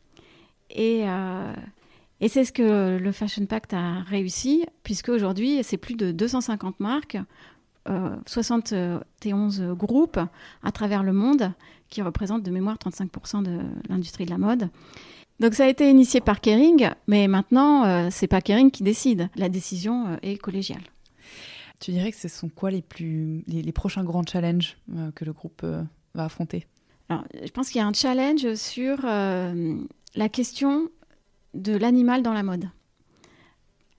Et, 0.71 1.03
euh, 1.07 1.53
et 2.20 2.28
c'est 2.28 2.44
ce 2.44 2.52
que 2.52 2.98
le 2.98 3.12
Fashion 3.12 3.46
Pact 3.46 3.74
a 3.74 4.00
réussi, 4.02 4.64
puisque 4.83 5.09
aujourd'hui, 5.09 5.61
c'est 5.62 5.76
plus 5.76 5.94
de 5.94 6.12
250 6.12 6.81
marques, 6.81 7.18
71 8.26 9.61
euh, 9.61 9.74
groupes 9.74 10.20
à 10.62 10.72
travers 10.72 11.02
le 11.02 11.12
monde 11.14 11.52
qui 11.88 12.02
représentent 12.02 12.42
de 12.42 12.50
mémoire 12.50 12.76
35% 12.76 13.42
de 13.42 13.61
l'industrie 13.88 14.26
de 14.26 14.31
la 14.31 14.37
mode. 14.37 14.68
Donc 15.40 15.54
ça 15.54 15.64
a 15.64 15.68
été 15.68 15.88
initié 15.88 16.20
par 16.20 16.40
Kering, 16.40 16.90
mais 17.07 17.28
maintenant, 17.28 18.11
c'est 18.11 18.26
pas 18.26 18.42
Kering 18.42 18.70
qui 18.70 18.83
décide. 18.83 19.31
La 19.37 19.48
décision 19.48 20.18
est 20.20 20.37
collégiale. 20.37 20.83
Tu 21.81 21.92
dirais 21.92 22.11
que 22.11 22.18
ce 22.18 22.28
sont 22.28 22.48
quoi 22.48 22.70
les, 22.70 22.83
plus, 22.83 23.44
les, 23.46 23.72
prochains 23.72 24.02
grands 24.02 24.24
challenges 24.24 24.76
euh, 24.96 25.11
que 25.12 25.24
le 25.24 25.33
groupe 25.33 25.61
euh, 25.62 25.83
va 26.14 26.24
affronter? 26.24 26.66
Alors, 27.09 27.24
Je 27.42 27.50
pense 27.50 27.70
qu'il 27.70 27.81
y 27.81 27.85
a 27.85 27.87
un 27.87 27.92
challenge 27.92 28.54
sur 28.54 28.98
euh, 29.04 29.76
la 30.16 30.28
question 30.28 30.90
de 31.54 31.76
l'animal 31.76 32.22
dans 32.22 32.32
la 32.32 32.42
mode. 32.42 32.68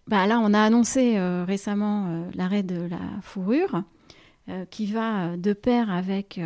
Bah, 0.08 0.28
là, 0.28 0.40
on 0.40 0.54
a 0.54 0.62
annoncé 0.62 1.20
récemment 1.46 2.26
l'arrêt 2.34 2.64
de 2.64 2.82
la 2.82 3.00
fourrure, 3.22 3.84
qui 4.72 4.88
va 4.88 5.38
de 5.38 5.54
pair 5.54 5.92
avec 5.92 6.40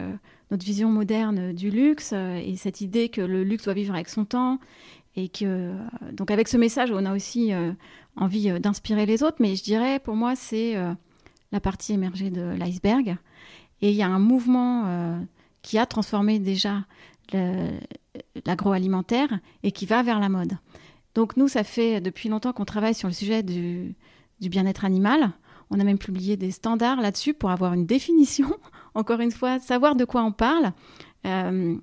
notre 0.52 0.66
vision 0.66 0.90
moderne 0.90 1.54
du 1.54 1.70
luxe 1.70 2.14
et 2.14 2.56
cette 2.58 2.82
idée 2.82 3.10
que 3.10 3.22
le 3.22 3.44
luxe 3.44 3.64
doit 3.64 3.74
vivre 3.74 3.94
avec 3.94 4.10
son 4.10 4.26
temps 4.26 4.60
Et 5.16 5.30
que, 5.30 5.74
donc 6.12 6.32
avec 6.32 6.48
ce 6.48 6.58
message, 6.58 6.92
on 6.92 7.06
a 7.06 7.14
aussi 7.14 7.52
envie 8.16 8.60
d'inspirer 8.60 9.06
les 9.06 9.22
autres. 9.24 9.38
Mais 9.40 9.56
je 9.56 9.64
dirais, 9.64 10.00
pour 10.00 10.16
moi, 10.16 10.36
c'est 10.36 10.76
la 11.52 11.60
partie 11.60 11.94
émergée 11.94 12.32
de 12.32 12.42
l'iceberg. 12.42 13.18
Et 13.82 13.92
il 13.92 13.96
y 13.96 14.02
a 14.02 14.08
un 14.08 14.20
mouvement 14.20 15.20
qui 15.62 15.78
a 15.78 15.86
transformé 15.86 16.40
déjà 16.40 16.86
l'agroalimentaire 18.46 19.40
et 19.62 19.72
qui 19.72 19.86
va 19.86 20.02
vers 20.04 20.20
la 20.20 20.30
mode. 20.30 20.54
Donc 21.16 21.38
nous, 21.38 21.48
ça 21.48 21.64
fait 21.64 22.02
depuis 22.02 22.30
longtemps 22.30 22.54
qu'on 22.54 22.66
travaille 22.66 22.96
sur 22.96 23.08
le 23.08 23.14
sujet 23.14 23.44
du, 23.44 23.96
bien-être 24.40 24.84
animal. 24.86 25.32
On 25.70 25.80
a 25.80 25.84
même 25.84 25.98
publié 25.98 26.38
des 26.38 26.52
standards 26.52 27.02
là-dessus 27.02 27.34
pour 27.34 27.52
avoir 27.52 27.74
une 27.74 27.86
définition, 27.86 28.56
encore 28.96 29.20
une 29.20 29.32
fois, 29.32 29.60
savoir 29.60 29.96
de 29.96 30.06
quoi 30.06 30.24
on 30.24 30.32
parle. 30.32 30.74
Euh, 31.26 31.76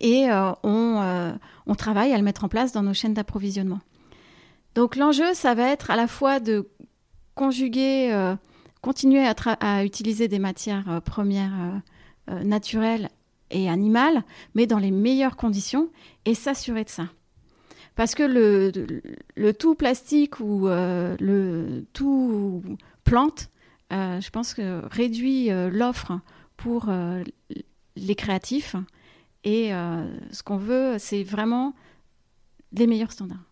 et 0.00 0.30
euh, 0.30 0.52
euh, 0.64 1.32
on, 1.66 1.74
travaille 1.74 2.12
à 2.12 2.18
le 2.18 2.22
mettre 2.22 2.44
en 2.44 2.48
place 2.48 2.72
dans 2.72 2.82
nos 2.82 2.94
chaînes 2.94 3.14
d'approvisionnement. 3.14 3.80
Donc 4.74 4.96
l'enjeu, 4.96 5.34
ça 5.34 5.54
va 5.54 5.68
être 5.68 5.90
à 5.90 5.96
la 5.96 6.06
fois 6.06 6.40
de 6.40 6.68
conjuguer, 7.34 8.34
continuer 8.82 9.26
à, 9.26 9.84
utiliser 9.84 10.28
des 10.28 10.38
matières 10.38 11.00
premières 11.04 11.80
naturelles 12.28 13.08
et 13.50 13.68
animales, 13.70 14.22
mais 14.54 14.66
dans 14.66 14.78
les 14.78 14.90
meilleures 14.90 15.36
conditions, 15.36 15.88
et 16.26 16.34
s'assurer 16.34 16.84
de 16.84 16.90
ça. 16.90 17.04
Parce 17.98 18.14
que 18.14 18.22
le, 18.22 19.52
tout 19.54 19.74
plastique 19.74 20.38
ou 20.38 20.68
euh, 20.68 21.16
le 21.18 21.84
tout 21.92 22.62
plante, 23.02 23.50
euh, 23.92 24.20
je 24.20 24.30
pense 24.30 24.54
que 24.54 24.86
réduit 24.86 25.50
euh, 25.50 25.68
l'offre 25.68 26.20
pour 26.56 26.92
les 27.96 28.14
créatifs. 28.14 28.76
Et 29.42 29.70
ce 29.70 30.42
qu'on 30.44 30.58
veut, 30.58 30.94
c'est 30.98 31.24
vraiment 31.24 31.74
les 32.72 32.86
meilleurs 32.86 33.10
standards. 33.10 33.42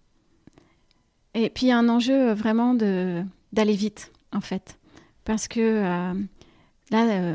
Et 1.34 1.50
puis, 1.50 1.66
il 1.66 1.68
y 1.70 1.72
a 1.72 1.78
un 1.78 1.88
enjeu 1.88 2.32
vraiment 2.32 2.74
d'aller 2.74 3.74
vite, 3.74 4.12
en 4.32 4.40
fait. 4.40 4.78
Parce 5.24 5.48
que 5.48 5.82
là, 6.90 7.34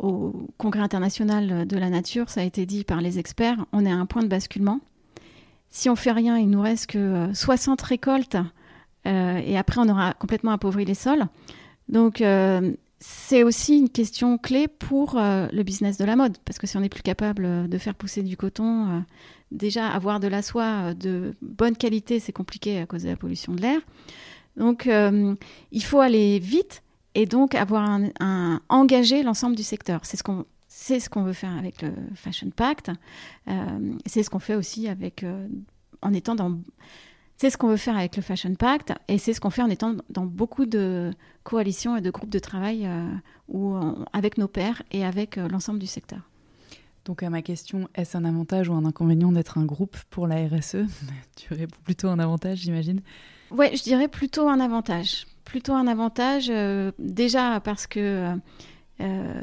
au 0.00 0.48
Congrès 0.58 0.82
international 0.82 1.66
de 1.66 1.76
la 1.76 1.90
nature, 1.90 2.28
ça 2.28 2.40
a 2.40 2.44
été 2.44 2.66
dit 2.66 2.82
par 2.82 3.00
les 3.00 3.20
experts, 3.20 3.66
on 3.72 3.86
est 3.86 3.92
à 3.92 3.96
un 3.96 4.06
point 4.06 4.22
de 4.22 4.28
basculement 4.28 4.80
si 5.74 5.90
on 5.90 5.96
fait 5.96 6.12
rien, 6.12 6.38
il 6.38 6.48
nous 6.48 6.62
reste 6.62 6.86
que 6.86 7.34
60 7.34 7.82
euh, 7.82 7.84
récoltes 7.84 8.36
euh, 9.06 9.40
et 9.44 9.58
après 9.58 9.80
on 9.80 9.88
aura 9.88 10.14
complètement 10.14 10.52
appauvri 10.52 10.84
les 10.84 10.94
sols. 10.94 11.26
Donc 11.88 12.20
euh, 12.20 12.72
c'est 13.00 13.42
aussi 13.42 13.78
une 13.78 13.88
question 13.88 14.38
clé 14.38 14.68
pour 14.68 15.16
le 15.16 15.62
business 15.64 15.98
de 15.98 16.04
la 16.04 16.14
mode 16.14 16.38
parce 16.44 16.58
que 16.58 16.68
si 16.68 16.76
on 16.76 16.80
n'est 16.80 16.88
plus 16.88 17.02
capable 17.02 17.68
de 17.68 17.78
faire 17.78 17.96
pousser 17.96 18.22
du 18.22 18.36
coton, 18.36 19.04
déjà 19.50 19.88
avoir 19.88 20.20
de 20.20 20.28
la 20.28 20.42
soie 20.42 20.94
de 20.94 21.34
bonne 21.42 21.76
qualité, 21.76 22.20
c'est 22.20 22.32
compliqué 22.32 22.78
à 22.78 22.86
cause 22.86 23.02
de 23.02 23.08
la 23.08 23.16
pollution 23.16 23.52
de 23.52 23.60
l'air. 23.60 23.80
Donc 24.56 24.88
il 24.88 25.84
faut 25.84 26.00
aller 26.00 26.38
vite 26.38 26.82
et 27.16 27.26
donc 27.26 27.54
avoir 27.54 27.90
un, 28.20 28.60
engager 28.68 29.22
l'ensemble 29.22 29.56
du 29.56 29.64
secteur. 29.64 30.00
C'est 30.04 30.16
ce 30.16 30.22
qu'on 30.22 30.46
c'est 30.76 30.98
ce 30.98 31.08
qu'on 31.08 31.22
veut 31.22 31.32
faire 31.32 31.56
avec 31.56 31.82
le 31.82 31.92
Fashion 32.16 32.50
Pact. 32.50 32.90
Euh, 33.46 33.94
c'est 34.06 34.24
ce 34.24 34.28
qu'on 34.28 34.40
fait 34.40 34.56
aussi 34.56 34.88
avec, 34.88 35.22
euh, 35.22 35.46
en 36.02 36.12
étant 36.12 36.34
dans. 36.34 36.58
C'est 37.36 37.48
ce 37.48 37.56
qu'on 37.56 37.68
veut 37.68 37.76
faire 37.76 37.96
avec 37.96 38.16
le 38.16 38.22
Fashion 38.22 38.56
Pact 38.56 38.92
et 39.06 39.18
c'est 39.18 39.34
ce 39.34 39.40
qu'on 39.40 39.50
fait 39.50 39.62
en 39.62 39.70
étant 39.70 39.94
dans 40.10 40.26
beaucoup 40.26 40.66
de 40.66 41.12
coalitions 41.44 41.96
et 41.96 42.00
de 42.00 42.10
groupes 42.10 42.28
de 42.28 42.40
travail 42.40 42.86
euh, 42.86 43.08
où 43.48 43.76
avec 44.12 44.36
nos 44.36 44.48
pairs 44.48 44.82
et 44.90 45.04
avec 45.04 45.36
l'ensemble 45.36 45.78
du 45.78 45.86
secteur. 45.86 46.28
Donc 47.04 47.22
à 47.22 47.30
ma 47.30 47.42
question, 47.42 47.88
est-ce 47.94 48.16
un 48.16 48.24
avantage 48.24 48.68
ou 48.68 48.74
un 48.74 48.84
inconvénient 48.84 49.30
d'être 49.30 49.58
un 49.58 49.64
groupe 49.64 49.96
pour 50.10 50.26
la 50.26 50.44
RSE 50.48 50.86
Tu 51.36 51.54
réponds 51.54 51.80
plutôt 51.84 52.08
un 52.08 52.18
avantage, 52.18 52.58
j'imagine 52.58 53.00
Oui, 53.52 53.66
je 53.76 53.82
dirais 53.82 54.08
plutôt 54.08 54.48
un 54.48 54.58
avantage. 54.58 55.26
Plutôt 55.44 55.74
un 55.74 55.86
avantage, 55.86 56.50
déjà 56.98 57.60
parce 57.60 57.86
que 57.86 58.34
euh, 59.00 59.42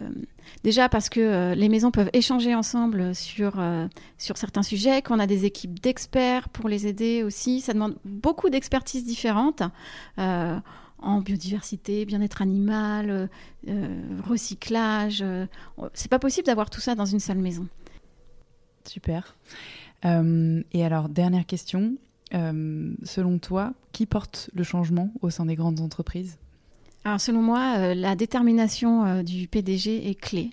déjà 0.64 0.88
parce 0.88 1.10
que 1.10 1.20
euh, 1.20 1.56
les 1.56 1.68
maisons 1.70 1.92
peuvent 1.92 2.10
échanger 2.14 2.56
ensemble 2.56 3.14
sur, 3.14 3.60
euh, 3.60 3.88
sur 4.18 4.38
certains 4.38 4.64
sujets, 4.64 5.02
qu'on 5.02 5.20
a 5.20 5.28
des 5.28 5.46
équipes 5.46 5.80
d'experts 5.80 6.50
pour 6.50 6.70
les 6.70 6.88
aider 6.88 7.24
aussi. 7.24 7.62
Ça 7.62 7.74
demande 7.74 7.96
beaucoup 8.06 8.50
d'expertises 8.50 9.06
différentes 9.06 9.64
en 11.04 11.20
biodiversité, 11.22 12.06
bien-être 12.06 12.44
animal, 12.44 13.30
recyclage. 14.24 15.24
c'est 15.94 16.12
pas 16.12 16.20
possible 16.20 16.46
d'avoir 16.46 16.70
tout 16.70 16.80
ça 16.80 16.94
dans 16.94 17.06
une 17.06 17.20
seule 17.20 17.40
maison. 17.40 17.68
Super. 18.86 19.36
et 20.04 20.86
alors, 20.86 21.10
dernière 21.10 21.48
question. 21.48 21.96
selon 22.32 23.40
toi, 23.40 23.74
qui 23.94 24.06
porte 24.06 24.52
le 24.54 24.64
changement 24.64 25.12
au 25.22 25.32
sein 25.32 25.48
des 25.48 25.56
grandes 25.56 25.80
entreprises? 25.80 26.38
Alors 27.04 27.20
selon 27.20 27.42
moi, 27.42 27.76
euh, 27.78 27.94
la 27.96 28.16
détermination 28.16 29.06
euh, 29.06 29.24
du 29.24 29.48
PDG 29.48 30.10
est 30.10 30.16
clé. 30.16 30.52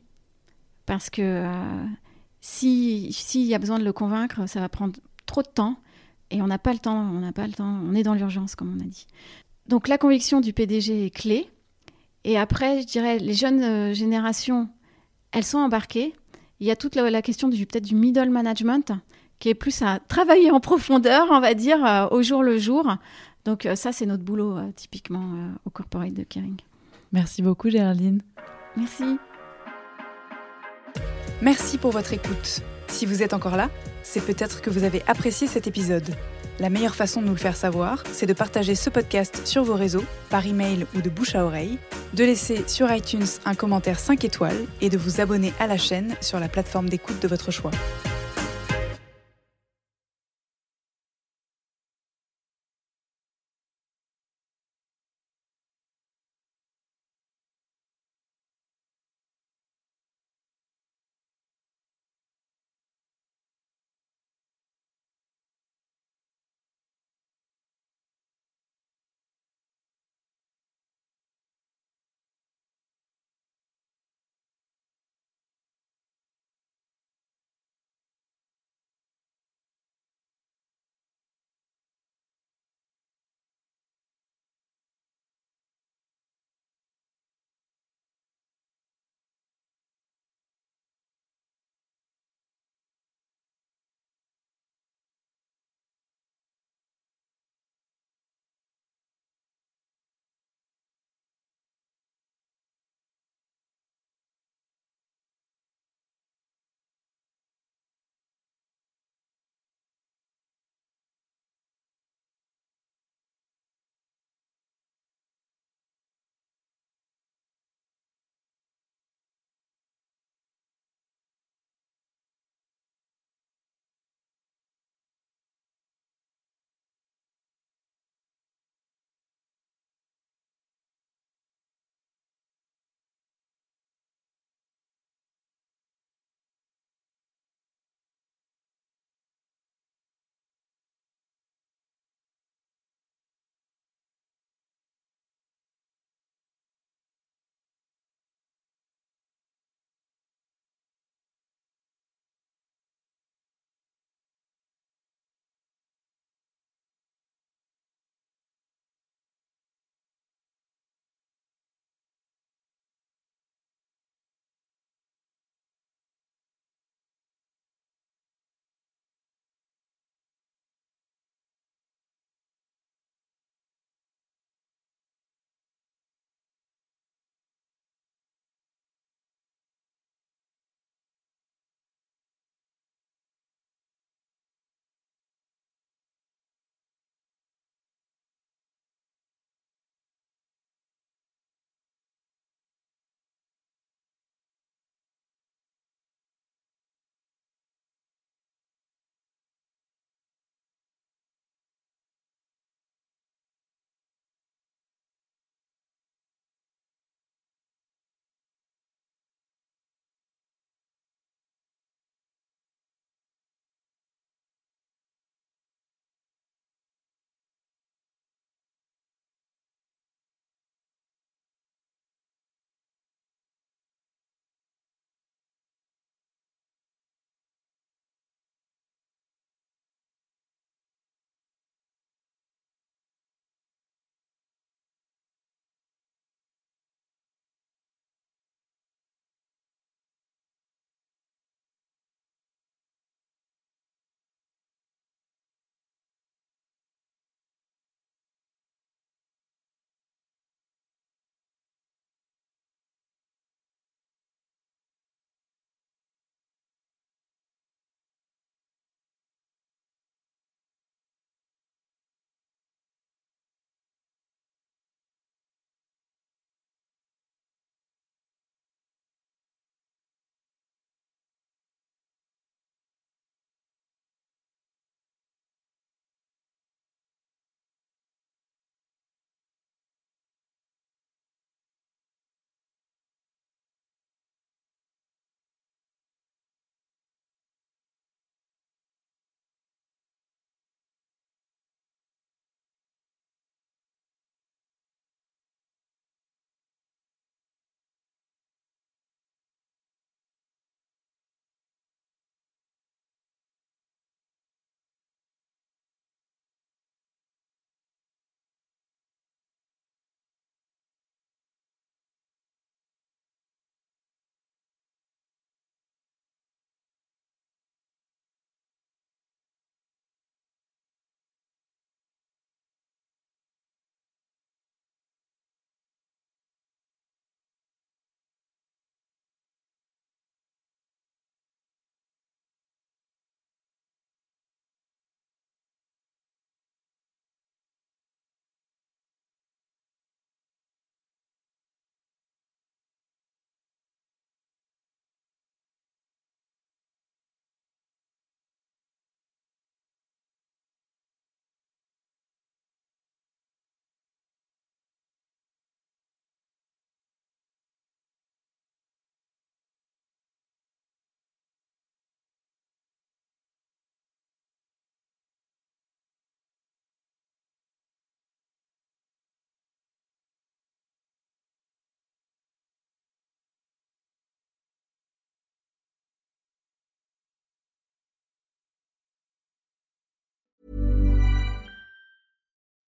Parce 0.86 1.10
que 1.10 1.22
euh, 1.22 1.84
s'il 2.40 3.12
y 3.42 3.54
a 3.54 3.58
besoin 3.58 3.78
de 3.78 3.84
le 3.84 3.92
convaincre, 3.92 4.48
ça 4.48 4.60
va 4.60 4.68
prendre 4.68 4.94
trop 5.26 5.42
de 5.42 5.48
temps. 5.48 5.76
Et 6.30 6.40
on 6.40 6.46
n'a 6.46 6.58
pas 6.58 6.72
le 6.72 6.78
temps, 6.78 6.98
on 6.98 7.20
n'a 7.20 7.32
pas 7.32 7.46
le 7.46 7.52
temps, 7.52 7.78
on 7.86 7.94
est 7.94 8.02
dans 8.02 8.14
l'urgence, 8.14 8.54
comme 8.54 8.74
on 8.74 8.80
a 8.80 8.86
dit. 8.86 9.06
Donc 9.66 9.88
la 9.88 9.98
conviction 9.98 10.40
du 10.40 10.52
PDG 10.52 11.06
est 11.06 11.10
clé. 11.10 11.50
Et 12.24 12.38
après, 12.38 12.82
je 12.82 12.86
dirais, 12.86 13.18
les 13.18 13.34
jeunes 13.34 13.94
générations, 13.94 14.68
elles 15.32 15.44
sont 15.44 15.58
embarquées. 15.58 16.14
Il 16.60 16.66
y 16.66 16.70
a 16.70 16.76
toute 16.76 16.94
la, 16.96 17.22
question 17.22 17.48
du 17.48 17.64
peut-être 17.66 17.84
du 17.84 17.94
middle 17.94 18.30
management, 18.30 18.92
qui 19.38 19.48
est 19.48 19.54
plus 19.54 19.82
à 19.82 20.00
travailler 20.00 20.50
en 20.50 20.60
profondeur, 20.60 21.28
on 21.30 21.40
va 21.40 21.54
dire, 21.54 22.08
au 22.10 22.22
jour 22.22 22.42
le 22.42 22.58
jour, 22.58 22.96
donc 23.48 23.64
euh, 23.64 23.76
ça, 23.76 23.92
c'est 23.92 24.04
notre 24.04 24.22
boulot 24.22 24.58
euh, 24.58 24.70
typiquement 24.76 25.32
euh, 25.34 25.48
au 25.64 25.70
corporate 25.70 26.12
de 26.12 26.22
Kering. 26.22 26.58
Merci 27.12 27.40
beaucoup 27.40 27.70
Géraldine. 27.70 28.20
Merci. 28.76 29.16
Merci 31.40 31.78
pour 31.78 31.90
votre 31.90 32.12
écoute. 32.12 32.60
Si 32.88 33.06
vous 33.06 33.22
êtes 33.22 33.32
encore 33.32 33.56
là, 33.56 33.70
c'est 34.02 34.20
peut-être 34.20 34.60
que 34.60 34.68
vous 34.68 34.84
avez 34.84 35.02
apprécié 35.06 35.46
cet 35.46 35.66
épisode. 35.66 36.14
La 36.60 36.68
meilleure 36.68 36.94
façon 36.94 37.22
de 37.22 37.26
nous 37.26 37.32
le 37.32 37.38
faire 37.38 37.56
savoir, 37.56 38.04
c'est 38.12 38.26
de 38.26 38.34
partager 38.34 38.74
ce 38.74 38.90
podcast 38.90 39.40
sur 39.46 39.64
vos 39.64 39.76
réseaux, 39.76 40.04
par 40.28 40.46
email 40.46 40.84
ou 40.94 41.00
de 41.00 41.08
bouche 41.08 41.34
à 41.34 41.46
oreille, 41.46 41.78
de 42.12 42.24
laisser 42.24 42.68
sur 42.68 42.92
iTunes 42.92 43.24
un 43.46 43.54
commentaire 43.54 43.98
5 43.98 44.26
étoiles 44.26 44.66
et 44.82 44.90
de 44.90 44.98
vous 44.98 45.22
abonner 45.22 45.54
à 45.58 45.66
la 45.66 45.78
chaîne 45.78 46.16
sur 46.20 46.38
la 46.38 46.50
plateforme 46.50 46.90
d'écoute 46.90 47.22
de 47.22 47.28
votre 47.28 47.50
choix. 47.50 47.70